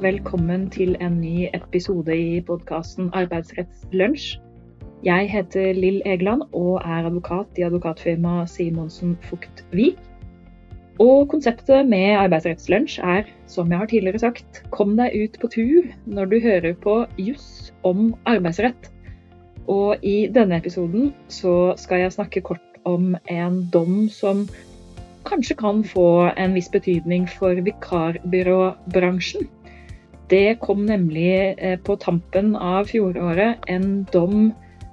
velkommen 0.00 0.70
til 0.72 0.94
en 1.04 1.18
ny 1.20 1.48
episode 1.52 2.14
i 2.16 2.38
podkasten 2.40 3.10
Arbeidsrettslunsj. 3.12 4.38
Jeg 5.04 5.26
heter 5.28 5.74
Lill 5.76 5.98
Egeland 6.08 6.46
og 6.56 6.78
er 6.80 7.08
advokat 7.08 7.58
i 7.60 7.66
advokatfirmaet 7.66 8.48
Simonsen 8.48 9.18
Fugt 9.28 9.60
Vik. 9.76 9.98
Og 11.04 11.28
konseptet 11.28 11.88
med 11.88 12.16
Arbeidsrettslunsj 12.16 12.96
er, 13.04 13.28
som 13.46 13.68
jeg 13.68 13.82
har 13.82 13.92
tidligere 13.92 14.22
sagt, 14.24 14.62
kom 14.72 14.96
deg 14.96 15.12
ut 15.20 15.36
på 15.42 15.52
tur 15.52 15.92
når 16.06 16.32
du 16.32 16.38
hører 16.48 16.80
på 16.80 16.96
juss 17.20 17.68
om 17.84 18.14
arbeidsrett. 18.24 18.88
Og 19.68 20.00
i 20.00 20.30
denne 20.32 20.56
episoden 20.56 21.12
så 21.28 21.74
skal 21.76 22.06
jeg 22.06 22.16
snakke 22.16 22.40
kort 22.40 22.82
om 22.88 23.16
en 23.28 23.62
dom 23.72 24.08
som 24.08 24.46
kanskje 25.28 25.60
kan 25.60 25.84
få 25.84 26.30
en 26.40 26.56
viss 26.56 26.72
betydning 26.72 27.28
for 27.28 27.60
vikarbyråbransjen. 27.68 29.50
Det 30.30 30.60
kom 30.62 30.84
nemlig 30.86 31.54
eh, 31.58 31.78
på 31.80 31.96
tampen 31.96 32.52
av 32.56 32.84
fjoråret 32.86 33.64
en 33.66 34.04
dom 34.12 34.52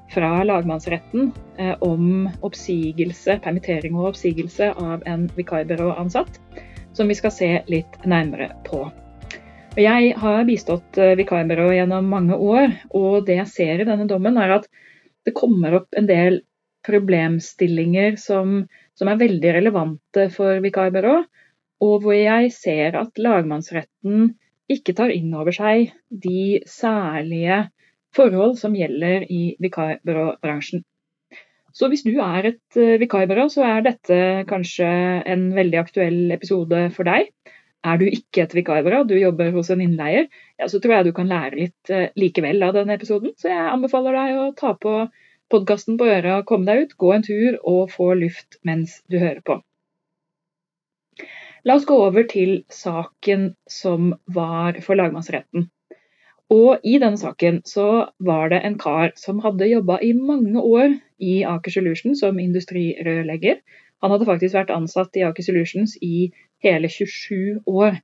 fra 0.10 0.44
lagmannsretten 0.44 1.32
eh, 1.58 1.76
om 1.86 2.30
oppsigelse, 2.42 3.36
permittering 3.44 3.94
og 4.00 4.14
oppsigelse 4.14 4.72
av 4.74 5.04
en 5.06 5.28
vikarbyråansatt, 5.38 6.40
som 6.98 7.12
vi 7.12 7.18
skal 7.20 7.34
se 7.36 7.52
litt 7.70 8.00
nærmere 8.06 8.50
på. 8.66 8.88
Jeg 9.78 10.16
har 10.18 10.48
bistått 10.50 10.98
eh, 10.98 11.14
vikarbyrå 11.20 11.70
gjennom 11.76 12.10
mange 12.10 12.34
år, 12.34 12.74
og 12.98 13.28
det 13.30 13.38
jeg 13.44 13.54
ser 13.54 13.84
i 13.84 13.88
denne 13.90 14.10
dommen, 14.10 14.42
er 14.42 14.56
at 14.58 14.66
det 15.28 15.36
kommer 15.38 15.84
opp 15.84 15.94
en 15.94 16.10
del 16.10 16.42
problemstillinger 16.88 18.18
som, 18.18 18.64
som 18.98 19.14
er 19.14 19.22
veldig 19.22 19.54
relevante 19.60 20.32
for 20.34 20.66
vikarbyrå, 20.66 21.16
og 21.86 21.96
hvor 22.02 22.18
jeg 22.18 22.50
ser 22.58 22.98
at 22.98 23.22
lagmannsretten 23.22 24.32
ikke 24.72 24.96
tar 24.98 25.14
inn 25.16 25.34
over 25.38 25.56
seg 25.56 25.94
de 26.10 26.62
særlige 26.68 27.66
forhold 28.16 28.58
som 28.60 28.76
gjelder 28.76 29.26
i 29.32 29.56
vikarbyråbransjen. 29.64 30.84
Så 31.78 31.90
hvis 31.92 32.04
du 32.08 32.16
er 32.24 32.50
et 32.50 32.80
eh, 32.80 32.98
vikarbyrå, 33.02 33.46
så 33.54 33.66
er 33.68 33.84
dette 33.86 34.18
kanskje 34.50 34.88
en 35.30 35.52
veldig 35.54 35.80
aktuell 35.84 36.34
episode 36.34 36.88
for 36.96 37.06
deg. 37.06 37.30
Er 37.86 38.00
du 38.02 38.08
ikke 38.08 38.48
et 38.48 38.56
vikarbyrå, 38.58 39.04
du 39.06 39.14
jobber 39.20 39.54
hos 39.54 39.70
en 39.74 39.84
innleier, 39.84 40.26
ja, 40.58 40.68
så 40.72 40.82
tror 40.82 40.96
jeg 40.96 41.08
du 41.08 41.14
kan 41.20 41.30
lære 41.30 41.60
litt 41.60 41.94
eh, 41.94 42.10
likevel 42.18 42.66
av 42.66 42.74
denne 42.80 42.98
episoden. 42.98 43.36
Så 43.38 43.52
jeg 43.54 43.70
anbefaler 43.76 44.18
deg 44.18 44.42
å 44.42 44.50
ta 44.58 44.74
på 44.74 44.98
podkasten 45.54 46.00
på 46.02 46.10
øret, 46.10 46.48
komme 46.50 46.68
deg 46.68 46.88
ut, 46.88 46.98
gå 47.06 47.14
en 47.14 47.28
tur 47.30 47.60
og 47.62 47.94
få 47.94 48.12
luft 48.18 48.58
mens 48.68 49.00
du 49.08 49.20
hører 49.22 49.44
på. 49.46 49.62
La 51.66 51.76
oss 51.78 51.88
gå 51.88 51.96
over 52.08 52.28
til 52.30 52.62
saken 52.74 53.50
som 53.70 54.14
var 54.34 54.80
for 54.86 55.00
lagmannsretten. 55.00 55.68
Og 56.54 56.86
I 56.88 56.96
denne 57.02 57.20
saken 57.20 57.60
så 57.68 57.88
var 58.24 58.54
det 58.54 58.62
en 58.64 58.78
kar 58.80 59.12
som 59.20 59.42
hadde 59.44 59.68
jobba 59.68 59.98
i 60.04 60.14
mange 60.16 60.62
år 60.62 60.96
i 61.20 61.42
Aker 61.44 61.74
Solutions 61.74 62.22
som 62.24 62.40
industrirørlegger. 62.40 63.60
Han 64.04 64.14
hadde 64.14 64.30
faktisk 64.30 64.56
vært 64.56 64.72
ansatt 64.72 65.18
i 65.18 65.26
Aker 65.28 65.44
Solutions 65.44 65.98
i 66.02 66.30
hele 66.64 66.88
27 66.88 67.68
år. 67.68 68.00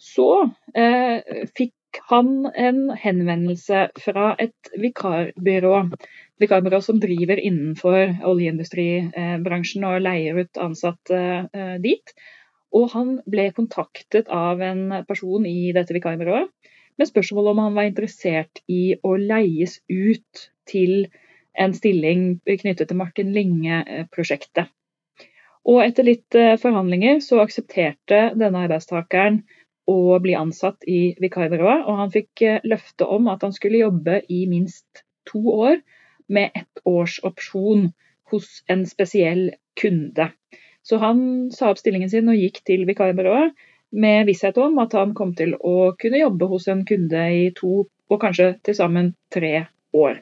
Så 0.00 0.30
eh, 0.78 1.46
fikk 1.58 1.74
han 2.06 2.46
en 2.54 2.84
henvendelse 2.94 3.88
fra 3.98 4.34
et 4.38 4.70
vikarbyrå 4.78 5.74
vikarbyrå 6.40 6.80
som 6.80 7.00
driver 7.02 7.40
innenfor 7.40 8.14
oljeindustribransjen 8.30 9.84
og 9.84 9.98
leier 10.06 10.38
ut 10.40 10.60
ansatte 10.62 11.18
eh, 11.52 11.74
dit. 11.82 12.14
Og 12.76 12.90
han 12.94 13.16
ble 13.26 13.48
kontaktet 13.56 14.28
av 14.30 14.60
en 14.62 15.02
person 15.08 15.46
i 15.46 15.72
dette 15.74 15.94
vikarbyrået 15.96 16.50
med 17.00 17.08
spørsmål 17.08 17.52
om 17.52 17.62
han 17.64 17.76
var 17.78 17.88
interessert 17.88 18.60
i 18.68 18.94
å 19.02 19.14
leies 19.16 19.78
ut 19.88 20.42
til 20.68 21.06
en 21.58 21.72
stilling 21.74 22.26
knyttet 22.46 22.90
til 22.90 22.98
Martin 22.98 23.32
Linge-prosjektet. 23.34 24.68
Og 25.68 25.82
etter 25.84 26.06
litt 26.06 26.36
eh, 26.38 26.56
forhandlinger 26.60 27.18
så 27.24 27.40
aksepterte 27.42 28.20
denne 28.38 28.64
arbeidstakeren 28.64 29.42
å 29.90 30.18
bli 30.22 30.36
ansatt 30.38 30.86
i 30.88 31.14
vikarbyrået, 31.20 31.84
og 31.84 31.98
han 32.00 32.12
fikk 32.14 32.44
eh, 32.46 32.60
løfte 32.64 33.08
om 33.08 33.28
at 33.32 33.44
han 33.44 33.56
skulle 33.56 33.82
jobbe 33.82 34.22
i 34.28 34.44
minst 34.50 35.04
to 35.28 35.42
år 35.52 35.80
med 36.32 36.54
ett 36.54 36.84
års 36.88 37.18
opsjon 37.26 37.90
hos 38.32 38.60
en 38.70 38.86
spesiell 38.86 39.50
kunde. 39.80 40.30
Så 40.90 40.98
han 40.98 41.50
sa 41.54 41.68
opp 41.70 41.78
stillingen 41.78 42.10
sin 42.10 42.28
og 42.32 42.38
gikk 42.38 42.64
til 42.66 42.82
vikarbyrået 42.88 43.54
med 44.02 44.26
visshet 44.26 44.58
om 44.58 44.78
at 44.82 44.94
han 44.98 45.12
kom 45.18 45.36
til 45.38 45.54
å 45.54 45.92
kunne 46.00 46.18
jobbe 46.18 46.48
hos 46.50 46.66
en 46.70 46.82
kunde 46.86 47.22
i 47.36 47.44
to 47.54 47.84
og 48.10 48.18
kanskje 48.18 48.56
til 48.66 48.74
sammen 48.74 49.12
tre 49.30 49.52
år. 49.94 50.18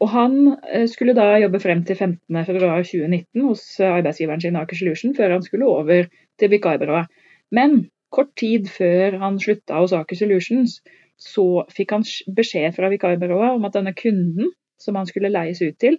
Og 0.00 0.08
Han 0.12 0.36
eh, 0.68 0.86
skulle 0.88 1.16
da 1.16 1.38
jobbe 1.40 1.60
frem 1.60 1.82
til 1.88 1.96
15.2.2019 1.96 3.46
hos 3.46 3.64
arbeidsgiveren 3.84 4.44
sin 4.44 4.56
Aker 4.60 4.76
Solution, 4.76 5.16
før 5.16 5.36
han 5.36 5.44
skulle 5.44 5.68
over 5.68 6.08
til 6.40 6.52
vikarbyrået. 6.52 7.08
Men 7.52 7.90
kort 8.12 8.32
tid 8.36 8.68
før 8.72 9.18
han 9.24 9.40
slutta 9.40 9.80
hos 9.80 9.96
Aker 9.96 10.16
Solutions, 10.16 10.80
så 11.20 11.66
fikk 11.72 11.92
han 11.96 12.06
beskjed 12.36 12.76
fra 12.76 12.88
vikarbyrået 12.92 13.56
om 13.56 13.68
at 13.68 13.76
denne 13.76 13.96
kunden 13.96 14.52
som 14.80 14.96
han 14.96 15.08
skulle 15.08 15.32
leies 15.32 15.60
ut 15.60 15.76
til, 15.80 15.98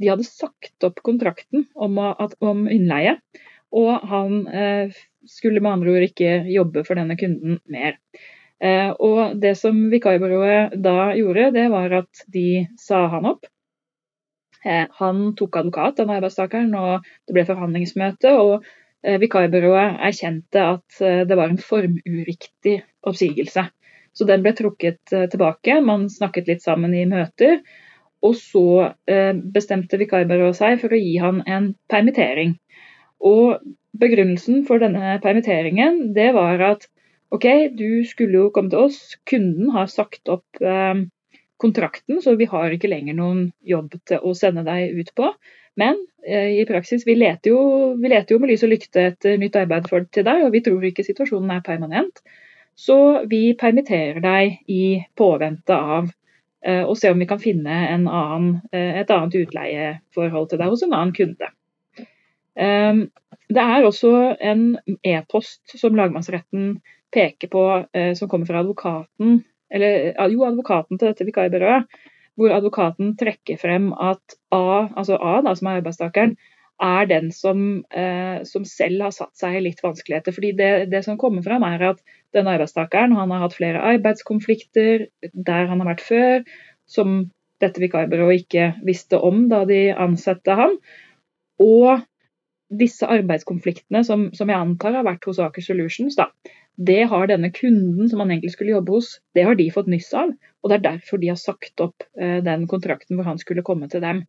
de 0.00 0.10
hadde 0.10 0.26
sagt 0.26 0.86
opp 0.86 1.00
kontrakten 1.06 1.68
om, 1.74 1.98
at, 1.98 2.36
om 2.42 2.66
innleie. 2.70 3.16
Og 3.74 4.06
han 4.10 4.44
eh, 4.48 4.94
skulle 5.26 5.62
med 5.62 5.72
andre 5.72 5.96
ord 5.96 6.06
ikke 6.06 6.36
jobbe 6.50 6.84
for 6.86 6.98
denne 6.98 7.16
kunden 7.18 7.58
mer. 7.70 7.98
Eh, 8.62 8.90
og 9.02 9.34
det 9.42 9.56
som 9.58 9.78
vikarbyrået 9.92 10.76
da 10.82 11.10
gjorde, 11.18 11.50
det 11.56 11.66
var 11.72 11.98
at 12.02 12.24
de 12.32 12.64
sa 12.80 13.06
han 13.12 13.28
opp. 13.34 13.48
Eh, 14.64 14.86
han 15.00 15.24
tok 15.36 15.58
advokat, 15.60 15.98
den 15.98 16.14
arbeidstakeren, 16.14 16.72
og 16.78 17.06
det 17.26 17.36
ble 17.36 17.46
forhandlingsmøte. 17.48 18.34
og 18.38 18.66
eh, 19.04 19.18
Vikarbyrået 19.22 19.98
erkjente 20.08 20.68
at 20.76 21.00
eh, 21.02 21.24
det 21.28 21.38
var 21.38 21.50
en 21.50 21.60
formuriktig 21.60 22.78
oppsigelse. 23.04 23.66
Så 24.14 24.26
den 24.28 24.44
ble 24.44 24.54
trukket 24.56 25.12
eh, 25.12 25.26
tilbake. 25.30 25.80
Man 25.82 26.06
snakket 26.12 26.48
litt 26.52 26.64
sammen 26.64 26.94
i 26.94 27.04
møter. 27.10 27.58
Og 28.24 28.36
så 28.40 28.66
eh, 29.10 29.32
bestemte 29.54 30.00
vikarbyrået 30.00 30.56
seg 30.58 30.78
for 30.80 30.94
å 30.94 31.00
gi 31.00 31.16
han 31.20 31.42
en 31.46 31.72
permittering. 31.92 32.56
Og 33.24 33.60
begrunnelsen 34.00 34.64
for 34.68 34.82
denne 34.82 35.18
permitteringen 35.22 36.14
det 36.16 36.30
var 36.36 36.62
at 36.72 36.88
OK, 37.34 37.46
du 37.74 38.04
skulle 38.06 38.38
jo 38.38 38.52
komme 38.54 38.70
til 38.70 38.86
oss, 38.86 39.16
kunden 39.28 39.72
har 39.74 39.90
sagt 39.90 40.30
opp 40.30 40.62
eh, 40.62 41.04
kontrakten, 41.60 42.20
så 42.22 42.36
vi 42.38 42.48
har 42.50 42.74
ikke 42.74 42.90
lenger 42.90 43.16
noen 43.18 43.48
jobb 43.66 43.94
til 44.08 44.22
å 44.22 44.34
sende 44.38 44.64
deg 44.66 44.96
ut 44.98 45.12
på. 45.18 45.30
Men 45.80 45.98
eh, 46.26 46.60
i 46.60 46.64
praksis, 46.68 47.06
vi 47.06 47.16
leter, 47.18 47.50
jo, 47.50 47.94
vi 47.98 48.10
leter 48.12 48.36
jo 48.36 48.40
med 48.42 48.52
lys 48.52 48.64
og 48.66 48.72
lykte 48.74 49.08
etter 49.10 49.38
nytt 49.40 49.58
arbeid 49.58 49.88
for 49.90 50.06
til 50.14 50.26
deg, 50.26 50.44
og 50.46 50.54
vi 50.54 50.62
tror 50.66 50.84
ikke 50.86 51.06
situasjonen 51.06 51.56
er 51.56 51.64
permanent. 51.66 52.22
Så 52.78 52.98
vi 53.30 53.54
permitterer 53.58 54.22
deg 54.22 54.60
i 54.70 54.84
påvente 55.18 55.74
av 55.74 56.10
og 56.86 56.96
se 56.98 57.10
om 57.12 57.20
vi 57.20 57.28
kan 57.28 57.40
finne 57.42 57.74
annen, 57.92 58.60
eh, 58.72 59.00
et 59.02 59.10
annet 59.12 59.36
utleieforhold 59.42 60.48
til 60.50 60.60
deg 60.62 60.72
hos 60.72 60.84
en 60.86 60.96
annen 60.96 61.14
kunde. 61.16 61.50
Ehm, 62.54 63.08
det 63.50 63.62
er 63.62 63.84
også 63.84 64.12
en 64.40 64.64
e-post 65.04 65.76
som 65.78 65.96
lagmannsretten 65.98 66.78
peker 67.14 67.50
på, 67.50 67.64
eh, 67.94 68.14
som 68.14 68.30
kommer 68.30 68.46
fra 68.46 68.62
advokaten, 68.62 69.42
eller 69.74 70.14
jo, 70.30 70.44
advokaten 70.46 70.98
til 70.98 71.10
dette 71.10 71.26
vikarbyrået, 71.26 71.86
hvor 72.34 72.50
advokaten 72.50 73.14
trekker 73.18 73.58
frem 73.58 73.92
at 73.92 74.38
A, 74.50 74.88
altså 74.96 75.18
A 75.22 75.40
da, 75.44 75.54
som 75.54 75.70
er 75.70 75.80
arbeidstakeren, 75.80 76.36
er 76.82 77.06
den 77.06 77.30
som, 77.32 77.84
eh, 77.94 78.42
som, 78.48 78.64
selv 78.66 79.06
har 79.06 79.14
satt 79.14 79.36
seg 79.38 79.58
i 79.58 79.64
litt 79.68 79.82
vanskeligheter. 79.84 80.34
Fordi 80.34 80.52
det, 80.58 80.70
det, 80.90 81.04
som 81.06 81.18
kommer 81.20 81.44
fram 81.44 81.62
er 81.66 81.82
at 81.92 82.02
den 82.34 82.50
arbeidstakeren 82.50 83.14
han 83.14 83.30
har 83.30 83.44
hatt 83.44 83.56
flere 83.56 83.82
arbeidskonflikter 83.94 85.06
der 85.32 85.70
han 85.70 85.80
har 85.82 85.92
vært 85.92 86.04
før, 86.04 86.42
som 86.90 87.20
dette 87.62 87.80
vikarbyrået 87.80 88.44
ikke 88.44 88.72
visste 88.84 89.20
om 89.22 89.46
da 89.52 89.62
de 89.68 89.86
ansatte 89.94 90.58
ham. 90.58 90.74
Og 91.62 92.02
disse 92.74 93.06
arbeidskonfliktene, 93.06 94.02
som, 94.04 94.28
som, 94.34 94.50
jeg 94.50 94.58
antar 94.58 94.96
har 94.98 95.06
vært 95.06 95.26
hos 95.28 95.38
Aker 95.42 95.62
Solutions, 95.62 96.16
da, 96.18 96.30
det 96.74 97.04
har 97.12 97.28
denne 97.30 97.52
kunden 97.54 98.08
som 98.10 98.22
han 98.24 98.32
egentlig 98.32 98.56
skulle 98.56 98.74
jobbe 98.74 98.96
hos, 98.96 99.18
det 99.36 99.44
har 99.46 99.54
de 99.54 99.68
fått 99.70 99.90
nyss 99.92 100.10
av. 100.18 100.32
Og 100.64 100.70
det 100.72 100.80
er 100.80 100.86
derfor 100.88 101.20
de 101.22 101.30
har 101.30 101.38
sagt 101.38 101.82
opp 101.84 102.02
eh, 102.18 102.40
den 102.42 102.66
kontrakten 102.66 103.14
hvor 103.14 103.28
han 103.28 103.38
skulle 103.38 103.62
komme 103.66 103.86
til 103.92 104.02
dem. 104.02 104.24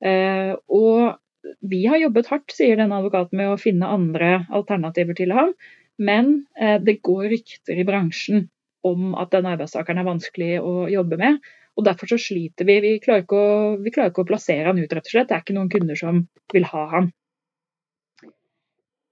Eh, 0.00 0.54
og 0.72 1.18
vi 1.60 1.84
har 1.86 2.00
jobbet 2.00 2.28
hardt, 2.32 2.52
sier 2.54 2.78
denne 2.78 2.98
advokaten, 2.98 3.38
med 3.38 3.52
å 3.52 3.60
finne 3.60 3.90
andre 3.90 4.42
alternativer 4.54 5.16
til 5.18 5.34
ham. 5.34 5.54
Men 6.02 6.34
eh, 6.58 6.78
det 6.82 7.00
går 7.04 7.28
rykter 7.32 7.78
i 7.78 7.86
bransjen 7.86 8.46
om 8.86 9.12
at 9.18 9.32
den 9.34 9.46
arbeidstakeren 9.46 10.02
er 10.02 10.08
vanskelig 10.08 10.52
å 10.62 10.86
jobbe 10.90 11.18
med. 11.20 11.42
og 11.78 11.86
Derfor 11.86 12.10
så 12.12 12.18
sliter 12.20 12.66
vi. 12.68 12.78
Vi 12.84 12.92
klarer, 13.04 13.26
å, 13.26 13.76
vi 13.82 13.92
klarer, 13.94 14.12
ikke 14.12 14.24
å, 14.24 14.30
plassere 14.32 14.68
han 14.68 14.80
ut, 14.80 14.92
rett 14.92 15.06
og 15.06 15.14
slett. 15.14 15.28
Det 15.30 15.36
er 15.36 15.44
ikke 15.44 15.58
noen 15.58 15.70
kunder 15.72 15.98
som 15.98 16.24
vil 16.52 16.66
ha 16.72 16.86
han. 16.96 17.12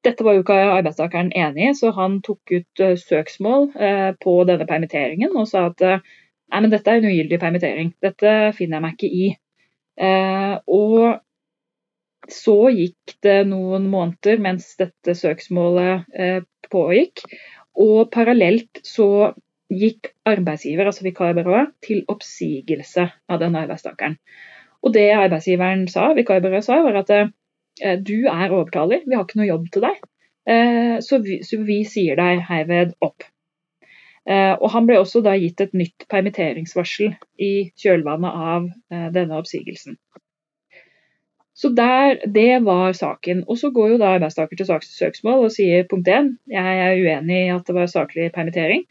Dette 0.04 0.24
var 0.24 0.34
jo 0.36 0.42
ikke 0.42 0.56
arbeidstakeren 0.56 1.30
enig 1.36 1.66
i, 1.68 1.72
så 1.76 1.92
han 1.92 2.22
tok 2.24 2.54
ut 2.54 2.82
uh, 2.82 2.94
søksmål 2.96 3.66
uh, 3.76 4.10
på 4.16 4.36
denne 4.48 4.64
permitteringen 4.68 5.34
og 5.36 5.44
sa 5.50 5.66
at 5.68 5.84
uh, 5.84 5.98
nei, 6.00 6.62
men 6.62 6.70
dette 6.72 6.88
er 6.88 7.02
en 7.02 7.10
ugyldig 7.10 7.38
permittering. 7.42 7.90
Dette 8.00 8.32
finner 8.56 8.78
jeg 8.78 8.86
meg 8.86 8.96
ikke 8.96 9.10
i. 9.12 9.26
og 10.00 11.20
så 12.28 12.56
gikk 12.74 13.14
det 13.24 13.38
noen 13.48 13.86
måneder 13.90 14.42
mens 14.42 14.74
dette 14.80 15.14
søksmålet 15.16 16.10
pågikk, 16.70 17.24
og 17.80 18.10
parallelt 18.12 18.82
så 18.84 19.32
gikk 19.70 20.10
arbeidsgiver, 20.28 20.90
altså 20.90 21.06
vikarbyrået, 21.06 21.72
til 21.86 22.02
oppsigelse 22.10 23.06
av 23.30 23.40
den 23.40 23.56
arbeidstakeren. 23.56 24.18
Og 24.84 24.92
det 24.92 25.08
arbeidsgiveren 25.14 25.86
sa, 25.88 26.10
vikarbyrået 26.16 26.66
sa, 26.66 26.80
var 26.84 27.00
at 27.00 27.14
Eh, 27.82 27.98
du 27.98 28.26
er 28.28 28.52
overtaler, 28.52 29.04
vi 29.06 29.16
har 29.16 29.26
ikke 29.26 29.40
noe 29.40 29.50
jobb 29.50 29.68
til 29.72 29.86
deg. 29.86 30.00
Eh, 30.50 30.96
så 31.04 31.20
vi, 31.24 31.40
så 31.46 31.60
vi 31.66 31.82
sier 31.88 32.18
deg 32.20 32.42
herved 32.48 32.96
opp. 33.04 33.26
Eh, 34.28 34.54
og 34.58 34.68
Han 34.74 34.88
ble 34.88 34.98
også 35.00 35.22
da 35.24 35.36
gitt 35.40 35.62
et 35.64 35.76
nytt 35.76 36.06
permitteringsvarsel 36.12 37.14
i 37.40 37.52
kjølvannet 37.80 38.44
av 38.52 38.68
denne 39.14 39.38
oppsigelsen. 39.40 39.96
Så 41.60 41.68
der, 41.76 42.16
Det 42.24 42.64
var 42.64 42.92
saken. 42.96 43.44
Og 43.48 43.58
Så 43.58 43.70
går 43.70 43.88
jo 43.88 43.98
da 44.00 44.14
arbeidstaker 44.16 44.56
til 44.56 44.66
saksøksmål 44.66 45.44
og 45.44 45.52
sier 45.52 45.84
punkt 45.90 46.08
1 46.08 46.36
jeg 46.48 46.78
er 46.86 46.96
uenig 46.96 47.40
i 47.46 47.54
at 47.54 47.66
det 47.66 47.74
var 47.76 47.86
saklig 47.86 48.32
permittering. 48.32 48.86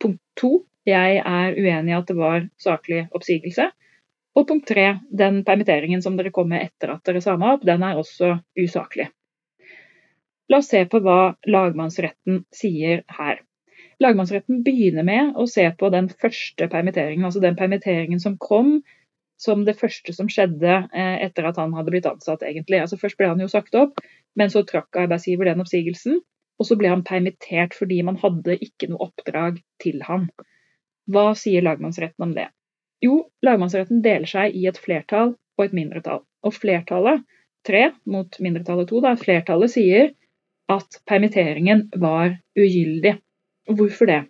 Punkt 0.00 0.22
2 0.40 0.52
jeg 0.86 1.16
er 1.18 1.56
uenig 1.58 1.92
i 1.92 1.98
at 1.98 2.08
det 2.08 2.16
var 2.16 2.46
saklig 2.58 3.08
oppsigelse. 3.10 3.70
Og 4.38 4.46
punkt 4.46 4.68
tre, 4.70 5.00
den 5.10 5.42
permitteringen 5.44 6.02
som 6.02 6.16
dere 6.16 6.30
kom 6.30 6.48
med 6.52 6.62
etter 6.68 6.94
at 6.94 7.02
dere 7.04 7.22
sa 7.24 7.34
meg 7.36 7.56
opp, 7.56 7.66
den 7.66 7.82
er 7.82 7.98
også 7.98 8.36
usaklig. 8.58 9.10
La 10.50 10.60
oss 10.62 10.70
se 10.70 10.84
på 10.90 11.00
hva 11.02 11.34
lagmannsretten 11.46 12.44
sier 12.54 13.02
her. 13.18 13.42
Lagmannsretten 14.00 14.62
begynner 14.64 15.04
med 15.06 15.36
å 15.36 15.46
se 15.50 15.66
på 15.78 15.90
den 15.92 16.08
første 16.08 16.70
permitteringen, 16.72 17.26
altså 17.26 17.42
den 17.42 17.58
permitteringen 17.58 18.22
som 18.22 18.38
kom 18.40 18.78
som 19.40 19.64
det 19.64 19.76
første 19.80 20.12
som 20.12 20.28
skjedde 20.30 20.72
eh, 20.92 21.16
etter 21.24 21.48
at 21.48 21.58
han 21.60 21.72
hadde 21.76 21.92
blitt 21.94 22.08
ansatt, 22.08 22.44
egentlig. 22.44 22.82
Altså 22.82 22.98
Først 23.00 23.18
ble 23.18 23.30
han 23.30 23.40
jo 23.40 23.48
sagt 23.48 23.76
opp, 23.78 24.00
men 24.36 24.52
så 24.52 24.62
trakk 24.68 25.00
arbeidsgiver 25.00 25.48
den 25.48 25.64
oppsigelsen. 25.64 26.20
Og 26.60 26.68
så 26.68 26.76
ble 26.76 26.90
han 26.92 27.06
permittert 27.08 27.72
fordi 27.72 28.02
man 28.04 28.18
hadde 28.20 28.58
ikke 28.60 28.90
noe 28.90 29.08
oppdrag 29.08 29.62
til 29.80 30.02
han. 30.04 30.28
Hva 31.10 31.30
sier 31.38 31.64
lagmannsretten 31.64 32.26
om 32.26 32.34
det? 32.36 32.50
Jo, 33.00 33.22
lagmannsretten 33.40 34.02
deler 34.04 34.28
seg 34.28 34.56
i 34.56 34.66
et 34.68 34.78
flertall 34.78 35.32
og 35.56 35.64
et 35.64 35.76
mindretall. 35.76 36.20
Og 36.44 36.56
flertallet, 36.56 37.24
tre 37.64 37.90
mot 38.08 38.36
mindretallet 38.44 38.88
to, 38.92 39.00
da, 39.04 39.14
flertallet 39.20 39.72
sier 39.72 40.12
at 40.70 41.00
permitteringen 41.08 41.88
var 41.96 42.36
ugyldig. 42.60 43.16
Og 43.72 43.80
hvorfor 43.80 44.12
det? 44.12 44.20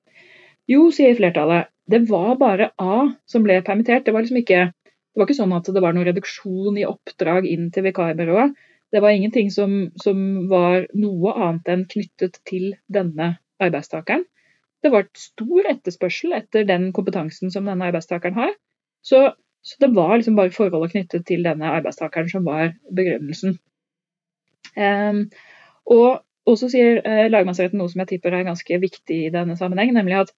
Jo, 0.70 0.86
sier 0.94 1.18
flertallet, 1.18 1.66
det 1.90 2.04
var 2.06 2.36
bare 2.38 2.70
A 2.78 3.08
som 3.26 3.42
ble 3.42 3.58
permittert. 3.66 4.06
Det 4.06 4.14
var 4.14 4.22
liksom 4.22 4.38
ikke, 4.38 4.68
det 5.10 5.20
var 5.20 5.28
ikke 5.28 5.40
sånn 5.40 5.54
at 5.56 5.70
det 5.74 5.82
var 5.82 5.94
noen 5.94 6.06
reduksjon 6.06 6.78
i 6.78 6.86
oppdrag 6.86 7.46
inn 7.50 7.70
til 7.74 7.86
vikarbyrået. 7.88 8.54
Det 8.90 9.00
var 9.02 9.14
ingenting 9.14 9.50
som, 9.54 9.90
som 10.02 10.48
var 10.50 10.86
noe 10.98 11.32
annet 11.34 11.70
enn 11.70 11.86
knyttet 11.90 12.40
til 12.48 12.72
denne 12.90 13.36
arbeidstakeren 13.62 14.24
det 14.82 14.92
var 14.92 15.04
et 15.04 15.20
stor 15.20 15.68
etterspørsel 15.74 16.34
etter 16.36 16.66
den 16.68 16.90
kompetansen 16.96 17.52
som 17.52 17.68
denne 17.68 17.90
arbeidstakeren 17.90 18.36
har. 18.38 18.54
Så, 19.04 19.22
så 19.62 19.76
det 19.82 19.92
var 19.96 20.16
liksom 20.16 20.38
bare 20.38 20.54
forholdet 20.54 20.94
knyttet 20.94 21.26
til 21.28 21.44
denne 21.44 21.72
arbeidstakeren 21.76 22.30
som 22.32 22.46
var 22.48 22.72
begrunnelsen. 22.96 23.58
Um, 24.76 25.26
og, 25.90 26.22
så 26.56 26.70
sier 26.72 26.98
eh, 27.06 27.28
lagmannsretten 27.30 27.78
noe 27.78 27.90
som 27.92 28.00
jeg 28.02 28.14
tipper 28.14 28.34
er 28.34 28.46
ganske 28.48 28.78
viktig 28.82 29.18
i 29.26 29.32
denne 29.34 29.54
sammenheng, 29.58 29.92
nemlig 29.94 30.16
at 30.22 30.32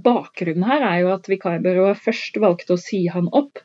bakgrunnen 0.00 0.64
her 0.66 0.84
er 0.86 0.98
jo 1.02 1.12
at 1.14 1.28
vikarbyrået 1.28 2.00
først 2.00 2.38
valgte 2.42 2.76
å 2.76 2.80
si 2.80 3.04
han 3.12 3.28
opp. 3.32 3.60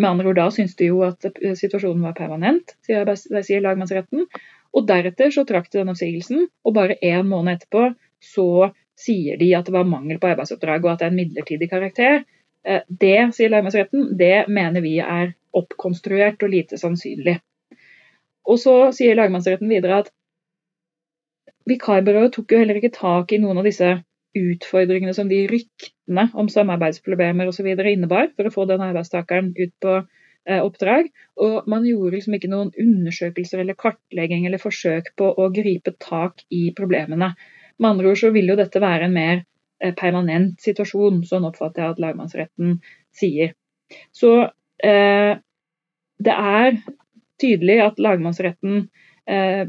Med 0.00 0.10
andre 0.12 0.30
ord 0.30 0.38
da 0.38 0.46
syntes 0.54 0.76
de 0.78 0.90
jo 0.90 1.02
at 1.04 1.26
situasjonen 1.58 2.04
var 2.06 2.16
permanent, 2.16 2.76
sier 2.86 3.64
lagmannsretten. 3.64 4.28
Og 4.70 4.86
deretter 4.86 5.32
så 5.34 5.42
trakk 5.46 5.66
de 5.70 5.80
den 5.80 5.90
oppsigelsen, 5.90 6.46
og 6.64 6.76
bare 6.76 6.98
én 7.02 7.26
måned 7.26 7.58
etterpå 7.58 7.90
så 8.22 8.70
sier 9.00 9.40
de 9.40 9.48
at 9.56 9.66
det 9.66 9.74
var 9.74 9.88
mangel 9.88 10.20
på 10.20 10.28
arbeidsoppdrag 10.30 10.84
og 10.84 10.92
at 10.92 11.00
det 11.00 11.08
er 11.08 11.12
en 11.12 11.18
midlertidig 11.18 11.68
karakter. 11.70 12.22
Eh, 12.62 12.82
det, 12.86 13.32
sier 13.34 13.50
lagmannsretten, 13.50 14.12
det 14.20 14.46
mener 14.52 14.84
vi 14.84 14.98
er 15.02 15.32
oppkonstruert 15.56 16.42
og 16.44 16.52
lite 16.52 16.78
sannsynlig. 16.78 17.40
Og 18.46 18.60
så 18.60 18.76
sier 18.94 19.18
lagmannsretten 19.18 19.70
videre 19.72 20.04
at 20.04 20.12
vikarbyrået 21.68 22.32
tok 22.34 22.52
jo 22.52 22.60
heller 22.60 22.78
ikke 22.78 22.94
tak 22.94 23.32
i 23.32 23.40
noen 23.42 23.60
av 23.60 23.66
disse 23.66 23.90
utfordringene 24.36 25.14
som 25.14 25.28
de 25.30 25.42
ryktene 25.50 26.28
om 26.38 26.48
samarbeidsproblemer 26.50 27.50
osv. 27.50 27.66
innebar 27.66 28.30
for 28.36 28.46
å 28.46 28.54
få 28.54 28.66
den 28.70 28.82
arbeidstakeren 28.84 29.52
ut 29.58 29.72
på 29.82 29.96
eh, 29.98 30.60
oppdrag. 30.60 31.10
Og 31.42 31.68
man 31.70 31.86
gjorde 31.86 32.16
liksom 32.16 32.36
ikke 32.38 32.50
noen 32.52 32.70
undersøkelser 32.78 33.62
eller 33.62 33.78
kartlegging 33.78 34.46
eller 34.46 34.62
forsøk 34.62 35.12
på 35.18 35.32
å 35.34 35.50
gripe 35.54 35.94
tak 35.98 36.44
i 36.50 36.70
problemene. 36.76 37.32
Med 37.80 37.90
andre 37.90 38.12
ord 38.12 38.20
så 38.22 38.30
vil 38.34 38.52
jo 38.52 38.58
dette 38.60 38.82
være 38.82 39.08
en 39.08 39.16
mer 39.16 39.42
eh, 39.82 39.94
permanent 39.96 40.60
situasjon, 40.62 41.24
sånn 41.26 41.48
oppfatter 41.48 41.84
jeg 41.84 41.96
at 41.96 42.02
lagmannsretten 42.06 42.78
sier. 43.16 43.54
Så 44.14 44.34
eh, 44.84 45.34
det 46.20 46.36
er 46.36 46.80
tydelig 47.40 47.78
at 47.82 48.00
lagmannsretten 48.02 48.84
eh, 49.26 49.66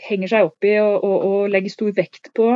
henger 0.00 0.30
seg 0.32 0.48
opp 0.48 0.66
i 0.66 0.76
og, 0.80 1.04
og, 1.04 1.16
og 1.28 1.52
legger 1.52 1.74
stor 1.74 1.94
vekt 1.96 2.30
på 2.36 2.54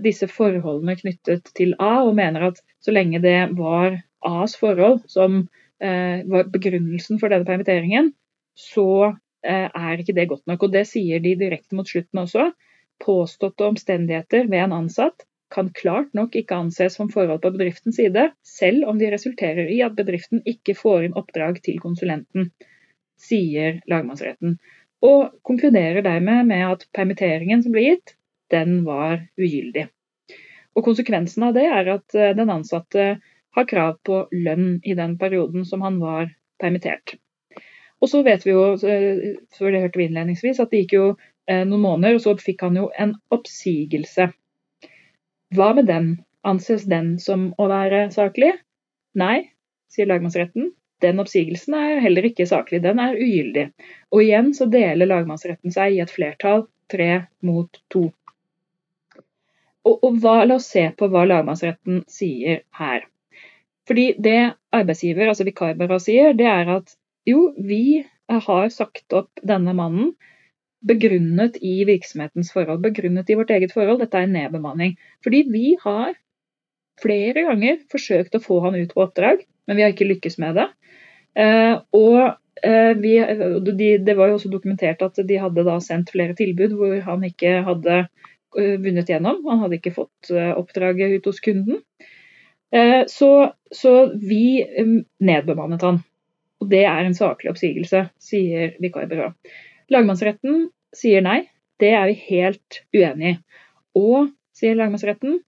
disse 0.00 0.24
forholdene 0.30 0.94
knyttet 0.96 1.50
til 1.56 1.74
A, 1.76 2.00
og 2.06 2.14
mener 2.16 2.46
at 2.46 2.62
så 2.80 2.94
lenge 2.94 3.20
det 3.20 3.50
var 3.58 3.98
A's 4.24 4.56
forhold 4.56 5.02
som 5.08 5.42
eh, 5.82 6.22
var 6.28 6.48
begrunnelsen 6.52 7.20
for 7.20 7.32
denne 7.32 7.48
permitteringen, 7.48 8.12
så 8.56 9.16
eh, 9.44 9.68
er 9.68 10.00
ikke 10.00 10.16
det 10.16 10.28
godt 10.30 10.46
nok. 10.48 10.64
Og 10.64 10.72
det 10.72 10.86
sier 10.88 11.20
de 11.24 11.36
direkte 11.40 11.76
mot 11.76 11.88
slutten 11.88 12.24
også 12.24 12.50
påståtte 13.00 13.64
omstendigheter 13.64 14.48
ved 14.50 14.66
en 14.66 14.76
ansatt 14.82 15.24
kan 15.50 15.70
klart 15.74 16.12
nok 16.14 16.36
ikke 16.38 16.58
anses 16.62 16.94
som 16.94 17.08
forhold 17.10 17.40
på 17.42 17.50
bedriftens 17.54 17.96
side, 17.98 18.28
selv 18.46 18.84
om 18.86 19.00
de 19.00 19.08
resulterer 19.10 19.70
i 19.72 19.80
at 19.82 19.96
bedriften 19.98 20.44
ikke 20.46 20.76
får 20.78 21.08
inn 21.08 21.16
oppdrag 21.18 21.58
til 21.64 21.80
konsulenten, 21.82 22.52
sier 23.18 23.80
lagmannsretten. 23.90 24.60
Og 25.02 25.32
konkluderer 25.42 26.04
dermed 26.06 26.46
med 26.52 26.66
at 26.68 26.86
permitteringen 26.94 27.64
som 27.64 27.74
ble 27.74 27.88
gitt, 27.88 28.14
den 28.52 28.82
var 28.86 29.20
ugyldig. 29.40 29.88
Og 30.78 30.86
Konsekvensen 30.86 31.48
av 31.48 31.56
det 31.56 31.66
er 31.66 31.94
at 31.96 32.14
eh, 32.14 32.34
den 32.38 32.52
ansatte 32.52 33.08
har 33.56 33.66
krav 33.66 33.98
på 34.06 34.24
lønn 34.30 34.78
i 34.86 34.94
den 34.94 35.16
perioden 35.18 35.66
som 35.66 35.82
han 35.82 35.98
var 36.02 36.30
permittert. 36.62 37.16
Og 38.00 38.08
så 38.08 38.22
vet 38.24 38.46
vi 38.46 38.54
jo, 38.54 38.76
før 38.78 39.74
det 39.74 39.80
hørte 39.82 40.00
vi 40.00 40.06
innledningsvis, 40.06 40.60
at 40.62 40.70
det 40.72 40.84
gikk 40.84 40.94
jo 40.96 41.06
Eh, 41.50 41.64
noen 41.66 41.82
måneder, 41.82 42.16
og 42.16 42.22
så 42.22 42.34
fikk 42.38 42.62
han 42.66 42.76
jo 42.78 42.88
en 43.00 43.16
oppsigelse. 43.34 44.28
Hva 45.56 45.70
med 45.74 45.88
den? 45.90 46.10
Anses 46.46 46.86
den 46.88 47.16
som 47.20 47.50
å 47.60 47.66
være 47.68 48.06
saklig? 48.14 48.52
Nei, 49.18 49.50
sier 49.90 50.08
lagmannsretten. 50.08 50.70
Den 51.02 51.20
oppsigelsen 51.20 51.74
er 51.76 52.02
heller 52.04 52.28
ikke 52.28 52.46
saklig, 52.48 52.82
den 52.84 53.00
er 53.02 53.18
ugyldig. 53.18 53.66
Og 54.12 54.22
igjen 54.22 54.52
så 54.56 54.68
deler 54.70 55.10
lagmannsretten 55.10 55.74
seg 55.74 55.96
i 55.96 56.00
et 56.04 56.12
flertall, 56.12 56.68
tre 56.92 57.10
mot 57.44 57.82
to. 57.92 58.06
Og, 59.88 59.96
og 60.04 60.18
hva, 60.22 60.42
La 60.44 60.58
oss 60.60 60.68
se 60.72 60.86
på 60.96 61.08
hva 61.12 61.24
lagmannsretten 61.28 62.04
sier 62.10 62.64
her. 62.76 63.06
Fordi 63.88 64.14
Det 64.22 64.40
arbeidsgiver, 64.76 65.28
altså 65.28 65.46
vikarbyrået, 65.48 66.04
sier, 66.04 66.34
det 66.36 66.46
er 66.46 66.68
at 66.76 66.96
jo, 67.26 67.50
vi 67.56 68.04
har 68.30 68.68
sagt 68.70 69.12
opp 69.16 69.40
denne 69.42 69.74
mannen 69.74 70.12
begrunnet 70.86 71.58
i 71.60 71.82
virksomhetens 71.88 72.52
forhold, 72.54 72.80
begrunnet 72.84 73.30
i 73.30 73.36
vårt 73.36 73.50
eget 73.52 73.72
forhold. 73.74 74.00
Dette 74.00 74.16
er 74.16 74.28
en 74.28 74.36
nedbemanning. 74.36 74.96
Fordi 75.24 75.42
vi 75.50 75.74
har 75.82 76.14
flere 77.00 77.44
ganger 77.48 77.80
forsøkt 77.92 78.36
å 78.36 78.42
få 78.44 78.60
han 78.66 78.78
ut 78.78 78.94
på 78.94 79.04
oppdrag, 79.04 79.44
men 79.66 79.78
vi 79.78 79.84
har 79.84 79.94
ikke 79.94 80.08
lykkes 80.08 80.38
med 80.42 80.56
det. 80.60 80.68
Eh, 81.40 81.74
og 81.96 82.20
eh, 82.66 82.92
vi, 83.00 83.14
de, 83.68 83.90
det 84.04 84.16
var 84.18 84.30
jo 84.30 84.38
også 84.38 84.52
dokumentert 84.52 85.02
at 85.06 85.20
de 85.26 85.38
hadde 85.40 85.76
sendt 85.84 86.12
flere 86.14 86.36
tilbud 86.38 86.74
hvor 86.78 86.96
han 87.06 87.24
ikke 87.28 87.60
hadde 87.68 88.02
vunnet 88.56 89.08
gjennom. 89.10 89.42
Han 89.46 89.60
hadde 89.64 89.78
ikke 89.78 89.94
fått 89.94 90.30
oppdraget 90.32 91.18
ut 91.18 91.28
hos 91.30 91.40
kunden. 91.44 91.80
Så, 93.10 93.30
så 93.74 93.92
vi 94.14 94.62
nedbemannet 95.18 95.82
han. 95.86 96.00
Og 96.60 96.68
det 96.70 96.82
er 96.86 97.06
en 97.06 97.16
saklig 97.16 97.50
oppsigelse, 97.50 98.04
sier 98.20 98.74
vikarbyrået. 98.82 99.34
Lagmannsretten 99.90 100.68
sier 100.94 101.24
nei. 101.24 101.40
Det 101.80 101.94
er 101.96 102.10
vi 102.10 102.16
helt 102.28 102.82
uenig 102.94 103.32
i. 103.32 103.38
Og, 103.98 104.28
sier 104.54 104.76
lagmannsretten, 104.78 105.40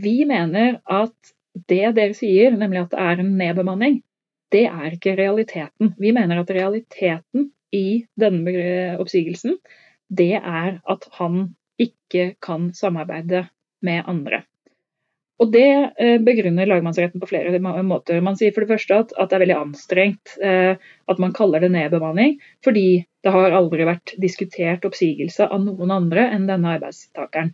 vi 0.00 0.24
mener 0.26 0.80
at 0.90 1.34
det 1.68 1.92
dere 1.94 2.16
sier, 2.16 2.54
nemlig 2.56 2.80
at 2.86 2.94
det 2.94 3.02
er 3.04 3.20
en 3.22 3.34
nedbemanning, 3.38 4.00
det 4.54 4.64
er 4.70 4.94
ikke 4.96 5.14
realiteten. 5.18 5.92
Vi 6.00 6.10
mener 6.16 6.40
at 6.40 6.50
realiteten 6.54 7.50
i 7.74 8.06
denne 8.18 8.96
oppsigelsen 9.02 9.58
det 10.14 10.34
er 10.38 10.80
at 10.82 11.06
han 11.18 11.54
ikke 11.80 12.34
kan 12.42 12.72
samarbeide 12.76 13.46
med 13.84 14.04
andre. 14.10 14.44
Og 15.42 15.50
Det 15.52 15.66
eh, 15.98 16.20
begrunner 16.22 16.68
lagmannsretten 16.70 17.20
på 17.20 17.28
flere 17.28 17.58
måter. 17.82 18.20
Man 18.22 18.38
sier 18.38 18.54
for 18.54 18.62
det 18.62 18.70
første 18.76 19.00
at, 19.02 19.14
at 19.18 19.30
det 19.30 19.36
er 19.36 19.42
veldig 19.42 19.58
anstrengt 19.58 20.36
eh, 20.38 20.78
at 21.10 21.20
man 21.22 21.34
kaller 21.34 21.64
det 21.64 21.72
nedbemanning, 21.74 22.38
fordi 22.64 23.02
det 23.24 23.34
har 23.34 23.56
aldri 23.56 23.86
vært 23.88 24.14
diskutert 24.22 24.86
oppsigelse 24.86 25.48
av 25.50 25.64
noen 25.64 25.90
andre 25.90 26.28
enn 26.36 26.46
denne 26.46 26.76
arbeidstakeren. 26.76 27.50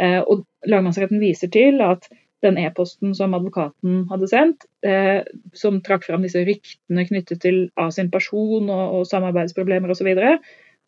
Eh, 0.00 0.20
og 0.22 0.46
Lagmannsretten 0.66 1.20
viser 1.20 1.52
til 1.52 1.84
at 1.84 2.08
den 2.44 2.56
e-posten 2.60 3.12
som 3.16 3.36
advokaten 3.36 4.02
hadde 4.10 4.26
sendt, 4.28 4.66
som 5.56 5.78
trakk 5.80 6.02
fram 6.04 6.26
disse 6.26 6.42
ryktene 6.44 7.06
knyttet 7.08 7.40
til 7.40 7.62
av 7.80 7.88
sin 7.96 8.10
person 8.12 8.68
og, 8.68 8.98
og 8.98 9.06
samarbeidsproblemer 9.08 9.94
osv., 9.94 10.10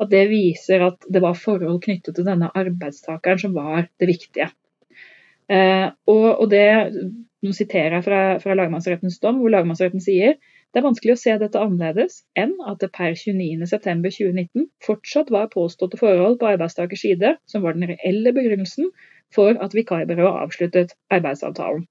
at 0.03 0.11
det 0.13 0.27
viser 0.31 0.85
at 0.91 1.07
det 1.13 1.23
var 1.25 1.39
forhold 1.39 1.81
knyttet 1.85 2.19
til 2.19 2.27
denne 2.27 2.51
arbeidstakeren 2.53 3.41
som 3.41 3.55
var 3.57 3.89
det 4.01 4.11
viktige. 4.11 4.51
Eh, 5.53 5.89
og, 6.11 6.27
og, 6.43 6.47
det, 6.51 6.67
Nå 7.47 7.53
siterer 7.55 7.99
jeg 7.99 8.05
fra, 8.07 8.21
fra, 8.43 8.55
lagmannsrettens 8.59 9.21
dom, 9.23 9.39
hvor 9.39 9.53
lagmannsretten 9.53 10.03
sier 10.03 10.35
det 10.75 10.81
er 10.81 10.85
vanskelig 10.89 11.15
å 11.15 11.21
se 11.21 11.35
dette 11.41 11.61
annerledes 11.63 12.19
enn 12.37 12.57
at 12.69 12.81
det 12.83 12.91
per 12.93 13.15
29.9.2019 13.17 14.67
fortsatt 14.85 15.31
var 15.33 15.47
påståtte 15.53 16.01
forhold 16.01 16.41
på 16.41 16.49
arbeidstakers 16.51 17.05
side 17.07 17.37
som 17.49 17.63
var 17.65 17.77
den 17.77 17.93
reelle 17.93 18.33
begrunnelsen 18.37 18.91
for 19.33 19.57
at 19.63 19.77
vikarbyrået 19.77 20.43
avsluttet 20.43 20.93
arbeidsavtalen. 21.15 21.87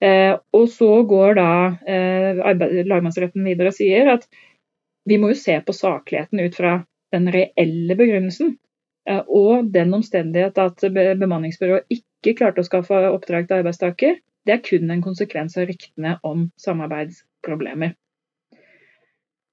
Eh, 0.00 0.32
og 0.56 0.66
så 0.72 0.88
går 1.04 1.36
da 1.36 1.50
eh, 1.84 2.40
lagmannsretten 2.88 3.44
videre 3.44 3.70
og 3.70 3.76
sier 3.76 4.08
at 4.16 4.24
vi 5.08 5.18
må 5.18 5.32
jo 5.32 5.38
se 5.38 5.56
på 5.64 5.74
sakligheten 5.76 6.40
ut 6.40 6.56
fra 6.56 6.74
den 7.14 7.30
reelle 7.32 7.96
begrunnelsen. 7.96 8.56
Eh, 9.08 9.22
og 9.26 9.70
den 9.72 9.94
omstendighet 9.96 10.58
at 10.60 10.84
bemanningsbyrået 10.92 11.88
ikke 11.90 12.36
klarte 12.38 12.64
å 12.64 12.68
skaffe 12.68 13.00
oppdrag 13.10 13.48
til 13.48 13.62
arbeidstaker, 13.62 14.20
det 14.46 14.54
er 14.54 14.62
kun 14.64 14.90
en 14.90 15.02
konsekvens 15.04 15.56
av 15.60 15.68
ryktene 15.68 16.16
om 16.26 16.48
samarbeidsproblemer. 16.60 17.96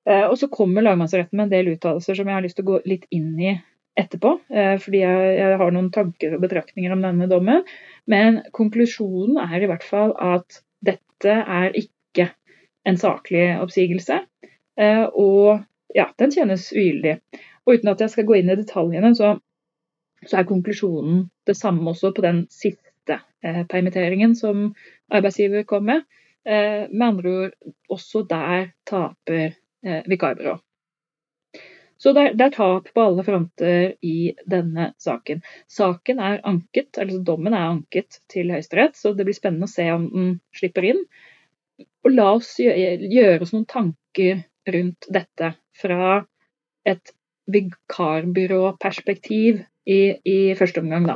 Eh, 0.07 0.25
og 0.27 0.37
Så 0.39 0.47
kommer 0.47 0.85
lagmannsretten 0.85 1.35
med 1.35 1.47
en 1.47 1.55
del 1.55 1.73
uttalelser 1.75 2.15
som 2.15 2.29
jeg 2.29 2.37
har 2.37 2.45
lyst 2.45 2.59
til 2.59 2.67
å 2.67 2.71
gå 2.73 2.81
litt 2.87 3.07
inn 3.11 3.33
i 3.39 3.57
etterpå. 3.97 4.37
Eh, 4.49 4.75
fordi 4.79 5.01
jeg 5.03 5.57
har 5.59 5.73
noen 5.73 5.91
tanker 5.91 6.37
og 6.37 6.43
betraktninger 6.45 6.93
om 6.93 7.03
denne 7.03 7.27
dommen. 7.31 7.65
Men 8.07 8.41
konklusjonen 8.55 9.39
er 9.43 9.63
i 9.63 9.69
hvert 9.69 9.83
fall 9.83 10.15
at 10.15 10.61
dette 10.85 11.33
er 11.33 11.75
ikke 11.75 12.29
en 12.87 12.99
saklig 12.99 13.49
oppsigelse. 13.59 14.21
Og 14.77 15.63
ja, 15.95 16.05
den 16.21 16.33
kjennes 16.33 16.67
ugyldig. 16.75 17.17
Og 17.65 17.77
uten 17.77 17.91
at 17.91 18.03
jeg 18.03 18.13
skal 18.13 18.27
gå 18.27 18.37
inn 18.39 18.51
i 18.51 18.59
detaljene, 18.59 19.13
så, 19.17 19.33
så 20.23 20.39
er 20.39 20.49
konklusjonen 20.49 21.25
det 21.47 21.57
samme 21.57 21.91
også 21.91 22.13
på 22.15 22.23
den 22.25 22.45
siste 22.53 23.19
eh, 23.43 23.63
permitteringen 23.69 24.35
som 24.39 24.69
arbeidsgiver 25.11 25.65
kom 25.67 25.87
med. 25.89 26.05
Eh, 26.47 26.85
med 26.91 27.07
andre 27.09 27.35
ord, 27.41 27.57
også 27.91 28.23
der 28.29 28.71
taper 28.87 29.57
eh, 29.83 30.01
vikarbyrå. 30.07 30.57
Så 31.97 32.13
det 32.13 32.23
er, 32.23 32.35
det 32.37 32.45
er, 32.45 32.53
tap 32.53 32.91
på 32.93 33.03
alle 33.03 33.23
fronter 33.25 33.95
i 34.05 34.31
denne 34.45 34.91
saken. 35.01 35.41
Saken 35.67 36.19
er 36.21 36.43
anket, 36.45 36.91
altså 37.01 37.23
Dommen 37.25 37.55
er 37.57 37.71
anket 37.71 38.19
til 38.29 38.53
Høyesterett, 38.53 38.95
så 38.95 39.15
det 39.17 39.25
blir 39.25 39.35
spennende 39.35 39.65
å 39.65 39.71
se 39.71 39.87
om 39.91 40.05
den 40.13 40.35
slipper 40.55 40.85
inn. 40.85 41.01
Og 42.05 42.13
La 42.13 42.29
oss 42.37 42.53
gjøre, 42.61 43.09
gjøre 43.09 43.41
oss 43.43 43.55
noen 43.55 43.65
tanker 43.67 44.45
rundt 44.73 45.05
dette 45.13 45.53
fra 45.77 46.25
et 46.87 47.11
vikarbyråperspektiv 47.51 49.61
i, 49.87 49.99
i 50.27 50.55
første 50.59 50.81
omgang, 50.83 51.07
da. 51.07 51.15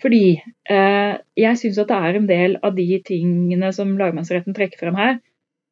Fordi 0.00 0.40
eh, 0.72 1.14
jeg 1.36 1.58
syns 1.60 1.78
at 1.82 1.90
det 1.90 1.98
er 1.98 2.14
en 2.16 2.28
del 2.28 2.56
av 2.64 2.76
de 2.76 3.02
tingene 3.04 3.72
som 3.76 3.98
lagmannsretten 4.00 4.54
trekker 4.56 4.78
frem 4.80 4.96
her, 4.96 5.18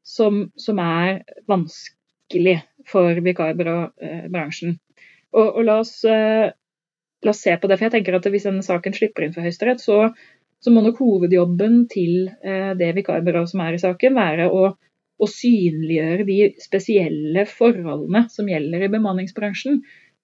som, 0.05 0.51
som 0.61 0.79
er 0.83 1.23
vanskelig 1.49 2.59
for 2.89 3.21
vikarbyråbransjen. 3.25 4.77
Og, 5.37 5.47
og 5.47 5.63
la, 5.65 5.79
oss, 5.85 5.95
eh, 6.09 6.51
la, 7.25 7.33
oss, 7.33 7.43
se 7.45 7.57
på 7.57 7.69
det. 7.69 7.79
for 7.79 7.89
jeg 7.89 7.97
tenker 7.97 8.17
at 8.17 8.29
Hvis 8.33 8.49
denne 8.49 8.65
saken 8.65 8.97
slipper 8.97 9.25
inn 9.25 9.35
for 9.37 9.45
Høyesterett, 9.45 9.81
så, 9.85 10.11
så, 10.61 10.73
må 10.73 10.85
nok 10.85 11.01
hovedjobben 11.01 11.83
til 11.93 12.29
eh, 12.43 12.73
det 12.77 12.95
vikarbyrået 13.01 13.53
som 13.53 13.65
er 13.65 13.77
i 13.77 13.83
saken, 13.83 14.17
være 14.17 14.49
å 14.53 14.73
å 15.19 15.27
synliggjøre 15.31 16.27
de 16.29 16.39
spesielle 16.63 17.45
forholdene 17.51 18.27
som 18.33 18.49
gjelder 18.51 18.87
i 18.87 18.93
bemanningsbransjen. 18.93 19.81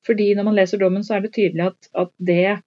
Fordi 0.07 0.31
når 0.37 0.49
man 0.49 0.59
leser 0.59 0.81
dommen, 0.81 1.05
så 1.07 1.17
er 1.17 1.25
det 1.25 1.35
tydelig 1.35 1.69
at, 1.71 1.91
at 1.97 2.13
det 2.19 2.59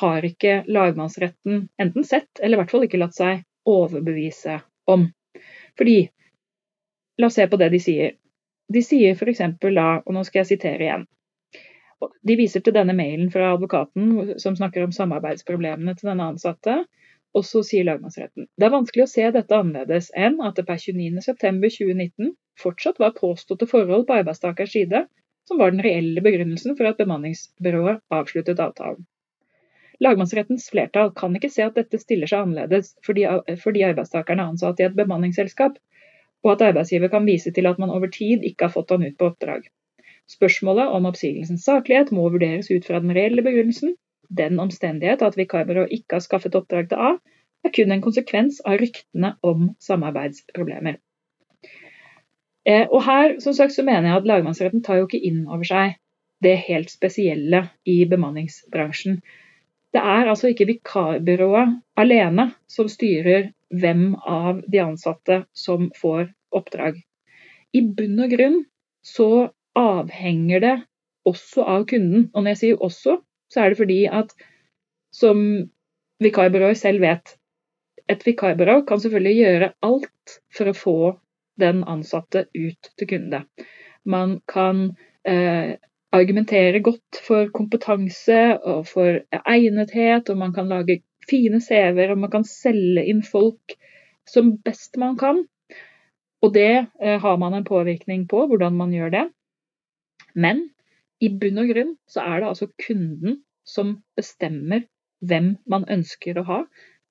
har 0.00 0.26
ikke 0.26 0.62
lagmannsretten 0.66 1.68
enten 1.80 2.06
sett, 2.06 2.30
eller 2.40 2.56
i 2.56 2.60
hvert 2.62 2.72
fall 2.72 2.86
ikke 2.86 3.00
latt 3.00 3.16
seg 3.16 3.44
overbevise 3.68 4.60
om. 4.90 5.06
Fordi, 5.78 5.98
la 7.20 7.28
oss 7.28 7.38
se 7.38 7.46
på 7.48 7.60
det 7.60 7.70
de 7.74 7.80
sier. 7.82 8.16
De 8.70 8.82
sier 8.84 9.16
f.eks. 9.16 9.42
da, 9.60 9.88
og 10.04 10.14
nå 10.14 10.24
skal 10.26 10.42
jeg 10.42 10.52
sitere 10.54 10.86
igjen. 10.86 11.06
De 12.24 12.36
viser 12.38 12.64
til 12.64 12.72
denne 12.72 12.94
mailen 12.96 13.28
fra 13.32 13.52
advokaten 13.54 14.38
som 14.40 14.56
snakker 14.56 14.86
om 14.86 14.94
samarbeidsproblemene 14.94 15.96
til 15.98 16.12
denne 16.12 16.30
ansatte. 16.32 16.78
Og 17.38 17.44
så 17.46 17.62
sier 17.66 17.86
lagmannsretten 17.86 18.48
det 18.58 18.66
er 18.66 18.74
vanskelig 18.74 19.04
å 19.06 19.10
se 19.12 19.26
dette 19.34 19.56
annerledes 19.56 20.10
enn 20.26 20.40
at 20.46 20.56
det 20.58 20.66
per 20.68 20.80
29.9.2019 20.82 22.32
fortsatt 22.62 22.98
var 23.02 23.14
påståtte 23.18 23.68
forhold 23.70 24.06
på 24.08 24.16
arbeidstakers 24.18 24.74
side 24.74 25.04
som 25.48 25.60
var 25.60 25.72
den 25.74 25.82
reelle 25.86 26.22
begrunnelsen 26.24 26.76
for 26.78 26.90
at 26.90 26.98
bemanningsbyrået 27.00 28.02
avsluttet 28.18 28.60
avtalen. 28.62 29.06
Lagmannsrettens 30.04 30.68
flertall 30.72 31.10
kan 31.16 31.34
ikke 31.36 31.52
se 31.52 31.64
at 31.66 31.76
dette 31.76 31.98
stiller 32.00 32.30
seg 32.30 32.46
annerledes 32.46 32.94
fordi, 33.06 33.26
fordi 33.62 33.84
arbeidstakerne 33.88 34.44
er 34.44 34.52
ansatt 34.54 34.80
i 34.80 34.86
et 34.86 34.96
bemanningsselskap, 34.96 35.76
og 36.44 36.52
at 36.54 36.62
arbeidsgiver 36.70 37.12
kan 37.12 37.26
vise 37.28 37.52
til 37.52 37.68
at 37.68 37.80
man 37.82 37.92
over 37.92 38.08
tid 38.14 38.46
ikke 38.48 38.68
har 38.68 38.74
fått 38.76 38.94
han 38.94 39.04
ut 39.04 39.18
på 39.20 39.28
oppdrag. 39.28 39.66
Spørsmålet 40.30 40.94
om 40.96 41.08
oppsigelsens 41.10 41.66
saklighet 41.66 42.14
må 42.16 42.28
vurderes 42.32 42.70
ut 42.70 42.86
fra 42.86 43.02
den 43.02 43.12
reelle 43.16 43.44
begrunnelsen, 43.44 43.96
den 44.38 44.60
omstendighet 44.62 45.22
at 45.26 45.36
vikarbyrået 45.38 45.92
ikke 45.94 46.18
har 46.18 46.24
skaffet 46.24 46.54
oppdrag 46.54 46.88
til 46.90 47.02
A, 47.02 47.12
er 47.64 47.72
kun 47.76 47.92
en 47.92 48.02
konsekvens 48.04 48.60
av 48.64 48.78
ryktene 48.80 49.34
om 49.44 49.70
samarbeidsproblemer. 49.82 50.96
Eh, 52.68 52.86
og 52.88 53.02
her 53.04 53.36
som 53.40 53.56
sagt, 53.56 53.74
så 53.74 53.84
mener 53.84 54.08
jeg 54.08 54.20
at 54.20 54.28
lagmannsretten 54.28 54.82
tar 54.84 55.00
jo 55.00 55.08
ikke 55.08 55.22
inn 55.30 55.44
over 55.48 55.66
seg 55.66 55.96
det 56.44 56.56
helt 56.68 56.92
spesielle 56.92 57.66
i 57.88 58.02
bemanningsbransjen. 58.08 59.20
Det 59.92 60.00
er 60.00 60.28
altså 60.30 60.52
ikke 60.52 60.68
vikarbyrået 60.68 61.80
alene 62.00 62.50
som 62.70 62.88
styrer 62.88 63.50
hvem 63.70 64.14
av 64.16 64.62
de 64.70 64.80
ansatte 64.82 65.42
som 65.52 65.90
får 65.96 66.30
oppdrag. 66.54 67.00
I 67.74 67.82
bunn 67.82 68.22
og 68.24 68.32
grunn 68.32 68.60
så 69.06 69.50
avhenger 69.78 70.62
det 70.64 70.76
også 71.28 71.66
av 71.74 71.84
kunden. 71.90 72.30
Og 72.34 72.42
når 72.42 72.54
jeg 72.54 72.60
sier 72.62 72.84
også, 72.86 73.18
så 73.50 73.62
er 73.62 73.72
det 73.72 73.80
fordi 73.80 74.00
at 74.06 74.32
som 75.14 75.42
vikarbyråer 76.22 76.78
selv 76.78 77.02
vet, 77.02 77.36
et 78.10 78.24
vikarbyrå 78.26 78.80
kan 78.88 79.00
selvfølgelig 79.02 79.36
gjøre 79.38 79.72
alt 79.86 80.40
for 80.56 80.70
å 80.70 80.76
få 80.76 80.96
den 81.60 81.84
ansatte 81.88 82.46
ut 82.56 82.90
til 82.98 83.10
kunde. 83.10 83.44
Man 84.08 84.38
kan 84.48 84.88
eh, 85.28 85.76
argumentere 86.12 86.82
godt 86.82 87.20
for 87.26 87.50
kompetanse 87.54 88.40
og 88.58 88.88
for 88.90 89.20
egnethet, 89.44 90.30
og 90.30 90.40
man 90.40 90.54
kan 90.56 90.70
lage 90.70 91.02
fine 91.30 91.60
CV-er, 91.62 92.14
og 92.14 92.24
man 92.24 92.32
kan 92.32 92.46
selge 92.48 93.04
inn 93.06 93.22
folk 93.26 93.76
som 94.28 94.56
best 94.64 94.98
man 95.00 95.18
kan. 95.20 95.44
Og 96.40 96.54
det 96.56 96.86
eh, 97.02 97.18
har 97.20 97.36
man 97.38 97.54
en 97.54 97.68
påvirkning 97.68 98.26
på, 98.28 98.46
hvordan 98.50 98.76
man 98.78 98.94
gjør 98.96 99.14
det. 99.14 99.26
Men 100.34 100.70
i 101.20 101.28
bunn 101.40 101.60
og 101.62 101.70
grunn 101.72 101.92
så 102.10 102.24
er 102.24 102.40
det 102.40 102.50
altså 102.50 102.70
kunden 102.80 103.40
som 103.66 103.98
bestemmer 104.18 104.86
hvem 105.20 105.52
man 105.68 105.84
ønsker 105.92 106.38
å 106.40 106.46
ha. 106.48 106.60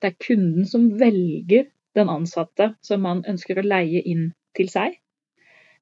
Det 0.01 0.11
er 0.11 0.23
kunden 0.25 0.65
som 0.69 0.89
velger 0.99 1.69
den 1.97 2.09
ansatte 2.11 2.73
som 2.85 3.03
man 3.05 3.23
ønsker 3.29 3.59
å 3.59 3.65
leie 3.65 4.01
inn 4.01 4.31
til 4.57 4.69
seg. 4.71 4.97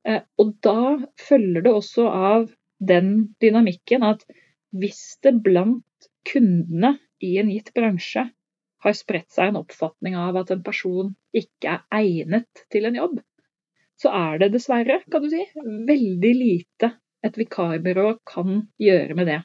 Eh, 0.07 0.23
og 0.39 0.55
da 0.65 0.97
følger 1.19 1.65
det 1.65 1.73
også 1.73 2.07
av 2.07 2.49
den 2.77 3.33
dynamikken 3.41 4.05
at 4.05 4.25
hvis 4.75 5.17
det 5.23 5.37
blant 5.45 6.09
kundene 6.27 6.97
i 7.23 7.37
en 7.41 7.49
gitt 7.51 7.71
bransje 7.75 8.27
har 8.83 8.95
spredt 8.97 9.31
seg 9.33 9.51
en 9.51 9.61
oppfatning 9.63 10.17
av 10.19 10.37
at 10.43 10.51
en 10.53 10.61
person 10.65 11.15
ikke 11.35 11.79
er 11.79 12.03
egnet 12.03 12.67
til 12.73 12.85
en 12.85 12.99
jobb, 12.99 13.17
så 13.97 14.11
er 14.13 14.43
det 14.43 14.51
dessverre, 14.53 14.99
kan 15.09 15.23
du 15.23 15.31
si, 15.31 15.41
veldig 15.87 16.33
lite 16.37 16.91
et 17.25 17.37
vikarbyrå 17.39 18.17
kan 18.27 18.67
gjøre 18.81 19.17
med 19.17 19.29
det. 19.31 19.39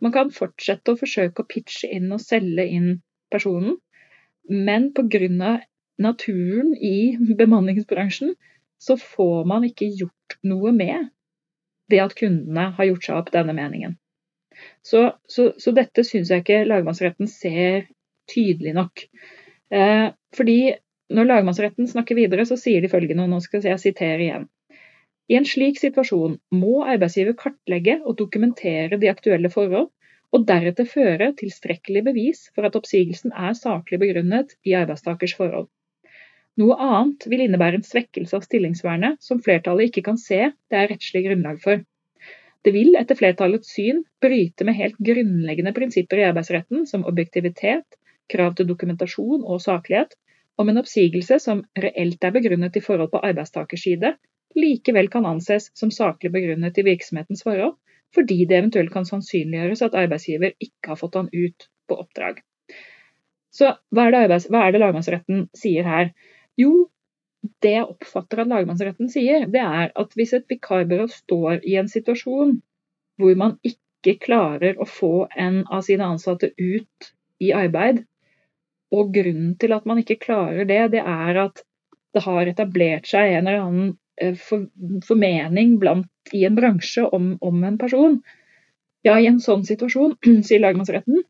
Man 0.00 0.14
kan 0.14 0.30
fortsette 0.34 0.94
å 0.94 0.98
forsøke 0.98 1.42
å 1.42 1.48
pitche 1.50 1.90
inn 1.94 2.10
og 2.14 2.22
selge 2.22 2.64
inn 2.64 2.90
personen, 3.32 3.76
men 4.48 4.92
pga. 4.96 5.58
naturen 5.98 6.74
i 6.76 7.18
bemanningsbransjen 7.36 8.34
så 8.78 8.96
får 8.96 9.44
man 9.50 9.64
ikke 9.66 9.90
gjort 10.00 10.38
noe 10.46 10.72
med 10.72 11.08
det 11.90 12.00
at 12.00 12.14
kundene 12.14 12.70
har 12.76 12.84
gjort 12.84 13.04
seg 13.04 13.16
opp 13.18 13.32
denne 13.34 13.54
meningen. 13.56 13.96
Så, 14.82 15.12
så, 15.26 15.52
så 15.58 15.72
dette 15.74 16.04
syns 16.06 16.30
jeg 16.30 16.44
ikke 16.44 16.64
lagmannsretten 16.68 17.30
ser 17.30 17.88
tydelig 18.30 18.74
nok. 18.76 19.04
Eh, 19.74 20.06
fordi 20.36 20.60
når 21.14 21.28
lagmannsretten 21.30 21.88
snakker 21.88 22.18
videre, 22.18 22.44
så 22.46 22.58
sier 22.60 22.84
de 22.84 22.90
følgende, 22.92 23.24
og 23.24 23.32
nå 23.32 23.40
skal 23.44 23.64
jeg 23.64 23.80
sitere 23.82 24.24
igjen. 24.24 24.48
I 25.28 25.36
en 25.36 25.46
slik 25.48 25.76
situasjon 25.80 26.38
må 26.56 26.82
arbeidsgiver 26.88 27.34
kartlegge 27.40 27.98
og 28.00 28.16
dokumentere 28.20 28.96
de 29.00 29.10
aktuelle 29.12 29.50
forhold, 29.52 29.90
og 30.32 30.44
deretter 30.48 30.88
føre 30.88 31.30
tilstrekkelig 31.36 32.02
bevis 32.06 32.40
for 32.54 32.68
at 32.68 32.76
oppsigelsen 32.80 33.32
er 33.32 33.56
saklig 33.56 34.00
begrunnet 34.00 34.54
i 34.68 34.74
arbeidstakers 34.76 35.34
forhold. 35.36 35.68
Noe 36.58 36.76
annet 36.84 37.26
vil 37.32 37.44
innebære 37.44 37.78
en 37.78 37.86
svekkelse 37.86 38.36
av 38.36 38.44
stillingsvernet 38.44 39.20
som 39.24 39.40
flertallet 39.44 39.90
ikke 39.90 40.04
kan 40.08 40.18
se 40.20 40.40
det 40.50 40.78
er 40.80 40.88
rettslig 40.92 41.22
grunnlag 41.28 41.60
for. 41.64 41.84
Det 42.66 42.72
vil 42.74 42.96
etter 42.98 43.16
flertallets 43.20 43.70
syn 43.76 44.02
bryte 44.24 44.66
med 44.66 44.76
helt 44.80 44.96
grunnleggende 45.10 45.74
prinsipper 45.76 46.20
i 46.20 46.26
arbeidsretten 46.26 46.88
som 46.90 47.06
objektivitet, 47.08 47.86
krav 48.32 48.56
til 48.56 48.68
dokumentasjon 48.68 49.44
og 49.44 49.62
saklighet, 49.64 50.16
om 50.58 50.68
en 50.68 50.80
oppsigelse 50.80 51.38
som 51.44 51.62
reelt 51.78 52.24
er 52.24 52.34
begrunnet 52.34 52.76
i 52.76 52.82
forhold 52.82 53.12
på 53.12 53.22
arbeidstakers 53.28 53.86
side, 53.86 54.16
likevel 54.56 55.08
kan 55.12 55.26
anses 55.28 55.70
som 55.76 55.90
saklig 55.94 56.32
begrunnet 56.32 56.78
i 56.78 56.84
virksomhetens 56.86 57.44
forhold, 57.46 57.76
fordi 58.14 58.44
det 58.48 58.56
eventuelt 58.58 58.92
kan 58.92 59.06
sannsynliggjøres 59.08 59.82
at 59.84 59.96
arbeidsgiver 59.98 60.54
ikke 60.64 60.92
har 60.92 61.00
fått 61.00 61.18
han 61.20 61.28
ut 61.32 61.68
på 61.88 61.98
oppdrag. 62.00 62.40
Så 63.52 63.72
hva 63.92 64.06
er 64.06 64.14
det, 64.14 64.22
arbeids, 64.26 64.46
hva 64.52 64.64
er 64.64 64.74
det 64.74 64.80
lagmannsretten 64.82 65.44
sier 65.56 65.86
her? 65.88 66.12
Jo, 66.60 66.88
det 67.62 67.74
jeg 67.76 67.88
oppfatter 67.88 68.42
at 68.42 68.50
lagmannsretten 68.50 69.10
sier, 69.12 69.46
det 69.50 69.62
er 69.62 69.92
at 70.02 70.16
hvis 70.18 70.34
et 70.36 70.48
vikarbyrå 70.50 71.08
står 71.12 71.62
i 71.68 71.76
en 71.80 71.90
situasjon 71.90 72.58
hvor 73.18 73.38
man 73.38 73.56
ikke 73.66 74.16
klarer 74.22 74.78
å 74.78 74.86
få 74.88 75.28
en 75.36 75.62
av 75.66 75.82
sine 75.86 76.06
ansatte 76.06 76.52
ut 76.56 77.12
i 77.42 77.52
arbeid, 77.54 78.04
og 78.94 79.12
grunnen 79.14 79.54
til 79.60 79.74
at 79.76 79.86
man 79.88 80.00
ikke 80.00 80.20
klarer 80.22 80.68
det, 80.68 80.80
det 80.94 81.02
er 81.02 81.40
at 81.44 81.64
det 82.16 82.22
har 82.24 82.48
etablert 82.48 83.08
seg 83.10 83.34
en 83.34 83.46
eller 83.46 83.64
annen 83.64 83.90
formening 85.06 85.78
blant, 85.80 86.10
i 86.32 86.44
en 86.44 86.56
bransje 86.58 87.06
om, 87.14 87.36
om 87.40 87.64
en 87.64 87.78
person. 87.80 88.18
Ja, 89.06 89.16
i 89.18 89.28
en 89.30 89.40
sånn 89.40 89.64
situasjon, 89.66 90.16
sier 90.46 90.62
lagmannsretten, 90.62 91.22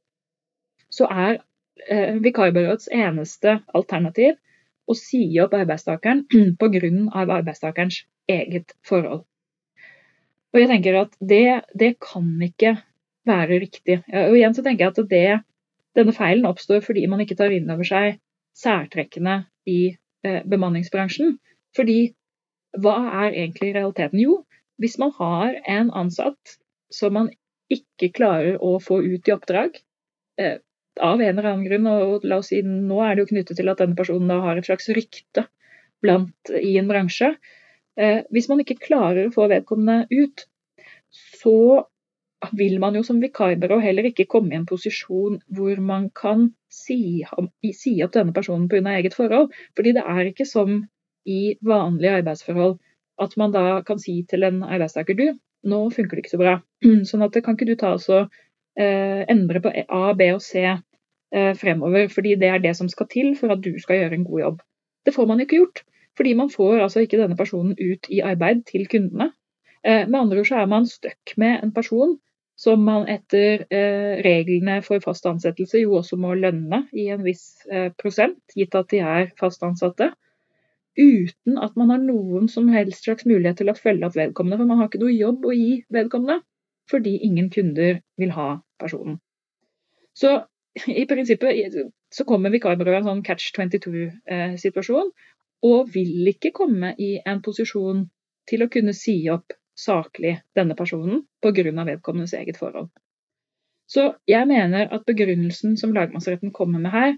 så 0.93 1.09
er 1.13 1.41
eh, 1.87 2.17
vikarbyråets 2.25 2.91
eneste 2.95 3.59
alternativ 3.77 4.39
å 4.89 4.97
si 4.97 5.21
opp 5.43 5.57
arbeidstakeren 5.57 6.25
pga. 6.61 6.93
arbeidstakerens 7.23 8.03
eget 8.29 8.75
forhold. 8.89 9.25
Og 10.55 10.63
jeg 10.63 10.71
tenker 10.71 10.97
at 11.03 11.13
det, 11.21 11.61
det, 11.77 11.95
kan 12.01 12.25
ikke 12.43 12.79
være 13.29 13.61
riktig. 13.61 13.99
Og 14.09 14.39
igjen 14.39 14.55
så 14.57 14.65
tenker 14.65 14.87
jeg 14.87 14.95
at 14.95 15.11
det, 15.11 15.41
denne 15.99 16.15
feilen 16.17 16.49
oppstår 16.49 16.81
fordi 16.85 17.05
man 17.11 17.21
ikke 17.21 17.37
tar 17.37 17.53
inn 17.53 17.69
over 17.71 17.85
seg 17.85 18.17
særtrekkene 18.57 19.43
i 19.69 19.81
eh, 20.25 20.41
bemanningsbransjen. 20.49 21.37
Fordi 21.77 21.99
hva 22.83 22.97
er 23.25 23.35
egentlig 23.35 23.75
realiteten? 23.77 24.21
Jo, 24.23 24.43
hvis 24.79 24.99
man 25.03 25.13
har 25.19 25.59
en 25.67 25.91
ansatt 25.91 26.59
som 26.95 27.15
man 27.17 27.31
ikke 27.73 28.11
klarer 28.17 28.57
å 28.65 28.79
få 28.81 29.01
ut 29.05 29.29
i 29.29 29.35
oppdrag, 29.35 29.77
eh, 30.41 30.59
av 31.01 31.21
en 31.21 31.39
eller 31.39 31.51
annen 31.51 31.67
grunn, 31.67 31.87
og 31.87 32.25
la 32.27 32.41
oss 32.43 32.51
si 32.53 32.63
nå 32.65 32.99
er 33.05 33.15
det 33.15 33.25
jo 33.25 33.31
knyttet 33.33 33.61
til 33.61 33.71
at 33.71 33.83
denne 33.83 33.99
personen 33.99 34.31
har 34.47 34.59
et 34.59 34.67
slags 34.67 34.89
rykte 34.97 35.47
blant, 36.03 36.53
i 36.55 36.77
en 36.79 36.89
bransje. 36.91 37.35
Eh, 37.99 38.23
hvis 38.35 38.49
man 38.51 38.63
ikke 38.63 38.81
klarer 38.83 39.29
å 39.29 39.35
få 39.35 39.49
vedkommende 39.51 40.07
ut, 40.11 40.47
så 41.11 41.85
vil 42.55 42.79
man 42.79 42.95
jo 42.95 43.03
som 43.07 43.19
vikarbyrå 43.23 43.81
heller 43.83 44.07
ikke 44.11 44.29
komme 44.31 44.55
i 44.55 44.59
en 44.61 44.69
posisjon 44.69 45.41
hvor 45.55 45.81
man 45.83 46.07
kan 46.15 46.53
si, 46.71 47.25
si 47.75 47.97
opp 48.05 48.15
denne 48.15 48.35
personen 48.37 48.69
pga. 48.71 48.85
eget 48.95 49.17
forhold. 49.19 49.51
Fordi 49.75 49.97
det 49.97 50.05
er 50.07 50.31
ikke 50.31 50.47
som 50.47 50.85
i 51.29 51.57
vanlige 51.65 52.19
arbeidsforhold 52.23 52.79
at 53.23 53.35
man 53.41 53.55
da 53.55 53.81
kan 53.87 54.01
si 54.01 54.21
til 54.31 54.47
en 54.47 54.63
arbeidstaker 54.63 55.17
du, 55.19 55.27
nå 55.69 55.79
funker 55.91 56.17
det 56.17 56.25
ikke 56.25 56.37
så 56.37 56.43
bra. 56.43 56.59
Sånn 57.11 57.25
at 57.27 57.39
kan 57.43 57.59
ikke 57.59 57.69
du 57.69 57.75
ta 57.79 57.95
og 57.97 58.37
eh, 58.79 59.25
endre 59.29 59.63
på 59.65 59.73
A, 59.75 60.13
B 60.19 60.31
og 60.37 60.45
C 60.45 60.63
Eh, 61.35 61.55
fremover, 61.55 62.09
fordi 62.09 62.35
det 62.41 62.49
er 62.49 62.59
det 62.59 62.77
som 62.77 62.89
skal 62.89 63.07
til 63.13 63.35
for 63.37 63.53
at 63.53 63.61
du 63.65 63.75
skal 63.81 63.99
gjøre 64.01 64.17
en 64.17 64.25
god 64.25 64.41
jobb. 64.41 64.61
Det 65.05 65.13
får 65.15 65.27
man 65.27 65.41
ikke 65.41 65.59
gjort, 65.59 65.83
fordi 66.17 66.33
man 66.35 66.51
får 66.51 66.81
altså 66.81 67.01
ikke 67.05 67.19
denne 67.21 67.37
personen 67.37 67.77
ut 67.77 68.09
i 68.09 68.21
arbeid 68.25 68.63
til 68.71 68.89
kundene. 68.89 69.33
Eh, 69.85 70.09
med 70.09 70.21
andre 70.21 70.39
ord 70.39 70.49
så 70.49 70.63
er 70.63 70.67
man 70.67 70.87
stuck 70.87 71.37
med 71.37 71.61
en 71.63 71.73
person 71.73 72.17
som 72.57 72.81
man 72.81 73.05
etter 73.09 73.67
eh, 73.71 74.25
reglene 74.25 74.81
for 74.83 75.05
fast 75.05 75.27
ansettelse 75.27 75.83
jo 75.83 75.99
også 76.01 76.17
må 76.17 76.33
lønne 76.35 76.87
i 76.93 77.11
en 77.13 77.23
viss 77.25 77.67
prosent, 78.01 78.41
gitt 78.57 78.75
at 78.75 78.89
de 78.91 79.05
er 79.05 79.29
fast 79.39 79.63
ansatte. 79.63 80.11
Uten 80.99 81.59
at 81.63 81.77
man 81.79 81.93
har 81.93 82.03
noen 82.03 82.49
som 82.51 82.69
helst 82.73 83.07
slags 83.07 83.27
mulighet 83.29 83.61
til 83.61 83.71
å 83.71 83.77
følge 83.79 84.09
opp 84.09 84.17
vedkommende. 84.19 84.59
For 84.59 84.71
man 84.71 84.81
har 84.81 84.91
ikke 84.91 85.03
noe 85.05 85.15
jobb 85.15 85.47
å 85.47 85.55
gi 85.55 85.73
vedkommende, 85.95 86.41
fordi 86.91 87.17
ingen 87.29 87.51
kunder 87.55 88.01
vil 88.19 88.35
ha 88.35 88.49
personen. 88.83 89.21
Så 90.19 90.35
i 90.91 91.07
prinsippet 91.11 91.79
så 92.15 92.25
kommer 92.27 92.51
vikarbyrået 92.55 92.99
i 92.99 93.01
en 93.03 93.11
sånn 93.11 93.25
catch 93.27 93.53
22-situasjon, 93.57 95.13
og 95.69 95.91
vil 95.95 96.31
ikke 96.31 96.55
komme 96.55 96.95
i 97.03 97.17
en 97.27 97.43
posisjon 97.43 98.05
til 98.49 98.65
å 98.65 98.71
kunne 98.73 98.95
si 98.97 99.21
opp 99.31 99.55
saklig 99.79 100.39
denne 100.59 100.75
personen 100.79 101.23
pga. 101.43 101.85
vedkommendes 101.87 102.35
eget 102.35 102.59
forhold. 102.59 102.91
Så 103.89 104.15
jeg 104.29 104.47
mener 104.47 104.91
at 104.93 105.07
begrunnelsen 105.07 105.77
som 105.77 105.95
lagmannsretten 105.95 106.53
kommer 106.53 106.79
med 106.79 106.91
her, 106.91 107.17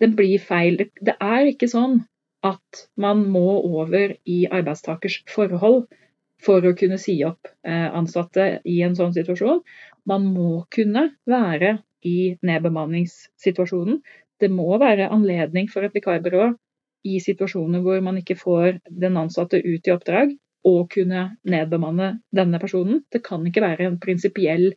den 0.00 0.14
blir 0.16 0.38
feil. 0.38 0.76
Det 1.00 1.16
er 1.20 1.48
ikke 1.50 1.68
sånn 1.68 2.04
at 2.44 2.84
man 3.00 3.24
må 3.32 3.46
over 3.64 4.16
i 4.28 4.44
arbeidstakers 4.52 5.22
forhold 5.32 5.86
for 6.44 6.64
å 6.66 6.74
kunne 6.76 6.98
si 7.00 7.16
opp 7.24 7.48
eh, 7.66 7.88
ansatte 7.88 8.58
i 8.68 8.80
en 8.84 8.96
sånn 8.98 9.14
situasjon. 9.16 9.62
Man 10.08 10.26
må 10.34 10.64
kunne 10.74 11.08
være 11.30 11.78
i 12.04 12.34
nedbemanningssituasjonen. 12.44 14.02
Det 14.40 14.50
må 14.52 14.76
være 14.80 15.08
anledning 15.14 15.70
for 15.72 15.86
et 15.86 15.94
vikarbyrå 15.96 16.50
i 17.08 17.20
situasjoner 17.20 17.84
hvor 17.84 18.00
man 18.04 18.18
ikke 18.20 18.36
får 18.40 18.80
den 18.88 19.16
ansatte 19.20 19.60
ut 19.64 19.88
i 19.88 19.92
oppdrag, 19.94 20.34
å 20.64 20.86
kunne 20.88 21.26
nedbemanne 21.44 22.18
denne 22.32 22.60
personen. 22.60 23.02
Det 23.12 23.20
kan 23.24 23.44
ikke 23.44 23.64
være 23.64 23.88
en 23.88 23.98
prinsipiell 24.00 24.70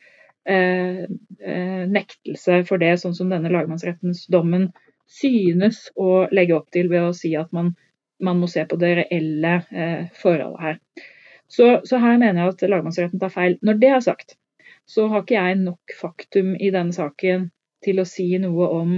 eh, 0.48 1.06
eh, 1.08 1.84
nektelse 1.88 2.62
for 2.68 2.84
det, 2.84 2.98
sånn 3.00 3.16
som 3.16 3.32
denne 3.32 3.52
lagmannsrettens 3.54 4.26
dommen 4.32 4.70
synes 5.08 5.88
å 5.96 6.28
legge 6.36 6.58
opp 6.58 6.72
til 6.74 6.89
ved 6.91 7.08
å 7.08 7.15
si 7.15 7.34
at 7.39 7.52
man, 7.56 7.74
man 8.24 8.41
må 8.41 8.50
se 8.52 8.65
på 8.67 8.80
det 8.80 8.93
reelle 9.02 9.54
eh, 9.72 10.10
forholdet 10.20 10.63
her. 10.63 10.82
Så, 11.48 11.70
så, 11.88 12.00
her 12.04 12.17
mener 12.20 12.41
jeg 12.41 12.54
at 12.56 12.65
lagmannsretten 12.67 13.22
tar 13.22 13.32
feil. 13.32 13.56
Når 13.63 13.80
det 13.82 13.91
er 13.96 14.04
sagt, 14.04 14.36
så 14.88 15.08
har 15.12 15.24
ikke 15.24 15.39
jeg 15.39 15.62
nok 15.62 15.96
faktum 16.00 16.56
i 16.60 16.72
denne 16.76 16.96
saken 16.96 17.50
til 17.84 18.02
å 18.02 18.08
si 18.08 18.28
noe 18.41 18.67
om 18.76 18.98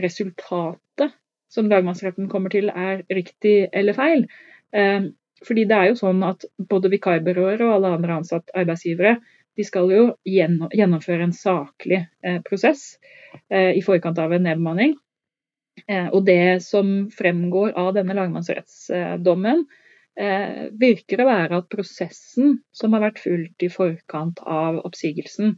resultatet 0.00 1.16
som 1.52 1.68
lagmannsretten 1.68 2.30
kommer 2.32 2.52
til 2.52 2.70
er 2.72 3.04
riktig 3.12 3.68
eller 3.72 3.96
feil. 3.96 4.26
Eh, 4.72 5.10
fordi 5.46 5.64
det 5.68 5.78
er 5.78 5.90
jo 5.90 5.98
sånn 5.98 6.22
at 6.24 6.44
både 6.70 6.90
vikarbyråer 6.92 7.64
og 7.64 7.76
alle 7.76 7.94
andre 7.96 8.20
ansatte 8.20 8.54
arbeidsgivere 8.56 9.16
de 9.58 9.64
skal 9.66 9.90
jo 9.92 10.04
gjennomføre 10.24 11.26
en 11.26 11.34
saklig 11.36 11.98
eh, 12.24 12.38
prosess 12.46 12.96
eh, 13.50 13.72
i 13.76 13.82
forkant 13.84 14.20
av 14.22 14.32
en 14.32 14.46
nedbemanning. 14.46 14.94
Og 16.12 16.20
det 16.26 16.62
som 16.64 16.88
fremgår 17.10 17.72
av 17.80 17.94
denne 17.96 18.14
lagmannsrettsdommen, 18.16 19.64
eh, 20.18 20.68
virker 20.72 21.22
å 21.22 21.28
være 21.28 21.60
at 21.62 21.70
prosessen 21.72 22.58
som 22.74 22.96
har 22.96 23.06
vært 23.06 23.22
fulgt 23.22 23.64
i 23.64 23.70
forkant 23.72 24.42
av 24.44 24.80
oppsigelsen, 24.86 25.56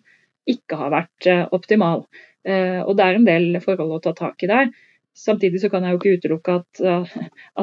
ikke 0.51 0.79
har 0.81 0.93
vært 0.95 1.31
eh, 1.31 1.45
optimal. 1.57 2.07
Eh, 2.45 2.81
og 2.85 2.97
det 2.99 3.07
er 3.07 3.19
en 3.19 3.29
del 3.29 3.61
forhold 3.65 3.97
å 3.97 4.03
ta 4.05 4.15
tak 4.17 4.45
i 4.45 4.51
der. 4.51 4.75
Samtidig 5.15 5.61
så 5.63 5.71
kan 5.71 5.85
jeg 5.87 5.95
jo 5.95 5.99
ikke 6.01 6.19
utelukke 6.19 6.55
at, 6.59 7.11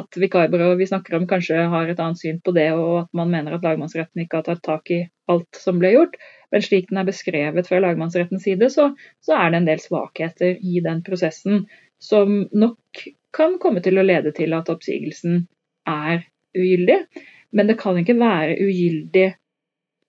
at 0.00 0.16
vikarbyrået 0.16 0.78
vi 0.80 0.86
snakker 0.88 1.18
om 1.18 1.26
kanskje 1.28 1.66
har 1.68 1.90
et 1.90 1.98
annet 2.00 2.16
syn 2.16 2.38
på 2.40 2.54
det, 2.56 2.70
og 2.72 3.02
at 3.02 3.10
man 3.12 3.28
mener 3.28 3.58
at 3.58 3.66
lagmannsretten 3.66 4.22
ikke 4.22 4.40
har 4.40 4.46
tatt 4.46 4.62
tak 4.64 4.88
i 4.94 5.02
alt 5.28 5.60
som 5.60 5.76
ble 5.82 5.90
gjort. 5.92 6.16
Men 6.48 6.64
slik 6.64 6.88
den 6.88 7.02
er 7.02 7.10
beskrevet 7.10 7.68
fra 7.68 7.82
lagmannsrettens 7.84 8.46
side, 8.48 8.70
så, 8.72 8.88
så 9.20 9.36
er 9.36 9.52
det 9.52 9.60
en 9.60 9.68
del 9.68 9.84
svakheter 9.84 10.64
i 10.64 10.80
den 10.80 11.04
prosessen 11.04 11.66
som 12.02 12.42
nok 12.52 13.04
kan 13.32 13.58
komme 13.62 13.82
til 13.84 13.98
å 13.98 14.04
lede 14.04 14.34
til 14.36 14.52
at 14.56 14.70
oppsigelsen 14.72 15.46
er 15.88 16.24
ugyldig, 16.58 16.98
men 17.52 17.70
det 17.70 17.78
kan 17.80 17.98
ikke 18.00 18.18
være 18.18 18.58
ugyldig 18.60 19.28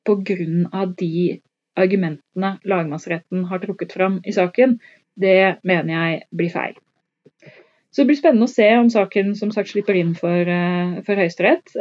pga. 0.04 0.86
de 1.00 1.40
argumentene 1.80 2.58
lagmannsretten 2.66 3.46
har 3.50 3.60
trukket 3.60 3.94
fram 3.94 4.20
i 4.26 4.34
saken. 4.36 4.80
Det 5.16 5.60
mener 5.64 5.94
jeg 5.94 6.22
blir 6.32 6.50
feil. 6.50 6.76
Så 7.94 8.02
Det 8.02 8.08
blir 8.08 8.18
spennende 8.18 8.50
å 8.50 8.54
se 8.54 8.68
om 8.78 8.90
saken 8.90 9.36
som 9.36 9.52
sagt 9.52 9.70
slipper 9.70 9.96
inn 9.96 10.16
for, 10.16 10.50
eh, 10.50 11.02
for 11.06 11.16
Høyesterett. 11.16 11.76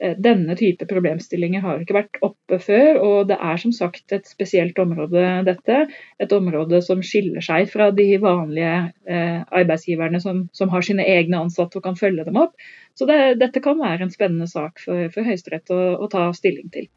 Eh, 0.00 0.14
denne 0.16 0.54
type 0.56 0.86
problemstillinger 0.88 1.60
har 1.60 1.82
ikke 1.82 1.96
vært 1.98 2.20
oppe 2.24 2.56
før, 2.62 3.00
og 3.04 3.28
det 3.28 3.36
er 3.36 3.58
som 3.60 3.72
sagt 3.76 4.14
et 4.16 4.28
spesielt 4.28 4.78
område 4.80 5.24
dette. 5.44 5.82
Et 6.22 6.32
område 6.32 6.80
som 6.84 7.02
skiller 7.04 7.44
seg 7.44 7.68
fra 7.68 7.90
de 7.92 8.06
vanlige 8.22 8.78
eh, 9.04 9.42
arbeidsgiverne 9.44 10.22
som, 10.24 10.46
som, 10.56 10.72
har 10.72 10.86
sine 10.86 11.04
egne 11.04 11.42
ansatte 11.44 11.78
og 11.78 11.84
kan 11.84 12.00
følge 12.00 12.24
dem 12.24 12.40
opp. 12.40 12.56
Så 12.96 13.04
det, 13.10 13.36
dette 13.42 13.60
kan 13.60 13.76
være 13.80 14.06
en 14.06 14.14
spennende 14.14 14.48
sak 14.48 14.80
for, 14.80 15.10
for 15.12 15.26
Høyesterett 15.26 15.68
å, 15.74 15.82
å, 16.00 16.08
ta 16.08 16.30
stilling 16.36 16.72
til. 16.72 16.88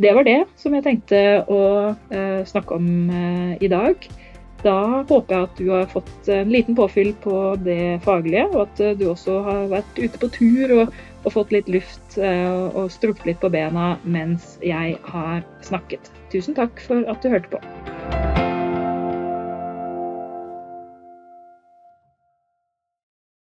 Det 0.00 0.14
var 0.16 0.24
det 0.24 0.38
som 0.56 0.72
jeg 0.76 0.86
tenkte 0.86 1.20
å 1.50 1.62
eh, 2.14 2.42
snakke 2.46 2.78
om 2.78 2.86
eh, 3.10 3.56
i 3.58 3.68
dag. 3.74 4.06
Da 4.64 5.04
håper 5.08 5.34
jeg 5.34 5.46
at 5.46 5.60
du 5.60 5.68
har 5.72 5.86
fått 5.88 6.28
en 6.32 6.50
liten 6.52 6.76
påfyll 6.76 7.14
på 7.24 7.36
det 7.64 8.00
faglige, 8.04 8.44
og 8.52 8.66
at 8.66 8.82
du 9.00 9.06
også 9.08 9.38
har 9.46 9.70
vært 9.72 10.00
ute 10.00 10.20
på 10.20 10.30
tur 10.36 10.74
og, 10.76 10.98
og 11.24 11.34
fått 11.36 11.54
litt 11.56 11.70
luft 11.72 12.18
eh, 12.20 12.50
og 12.68 12.92
struppet 12.92 13.32
litt 13.32 13.40
på 13.40 13.52
bena 13.52 13.94
mens 14.04 14.58
jeg 14.64 14.98
har 15.12 15.46
snakket. 15.64 16.12
Tusen 16.34 16.58
takk 16.58 16.84
for 16.84 17.08
at 17.08 17.24
du 17.24 17.32
hørte 17.32 17.56
på. 17.56 18.29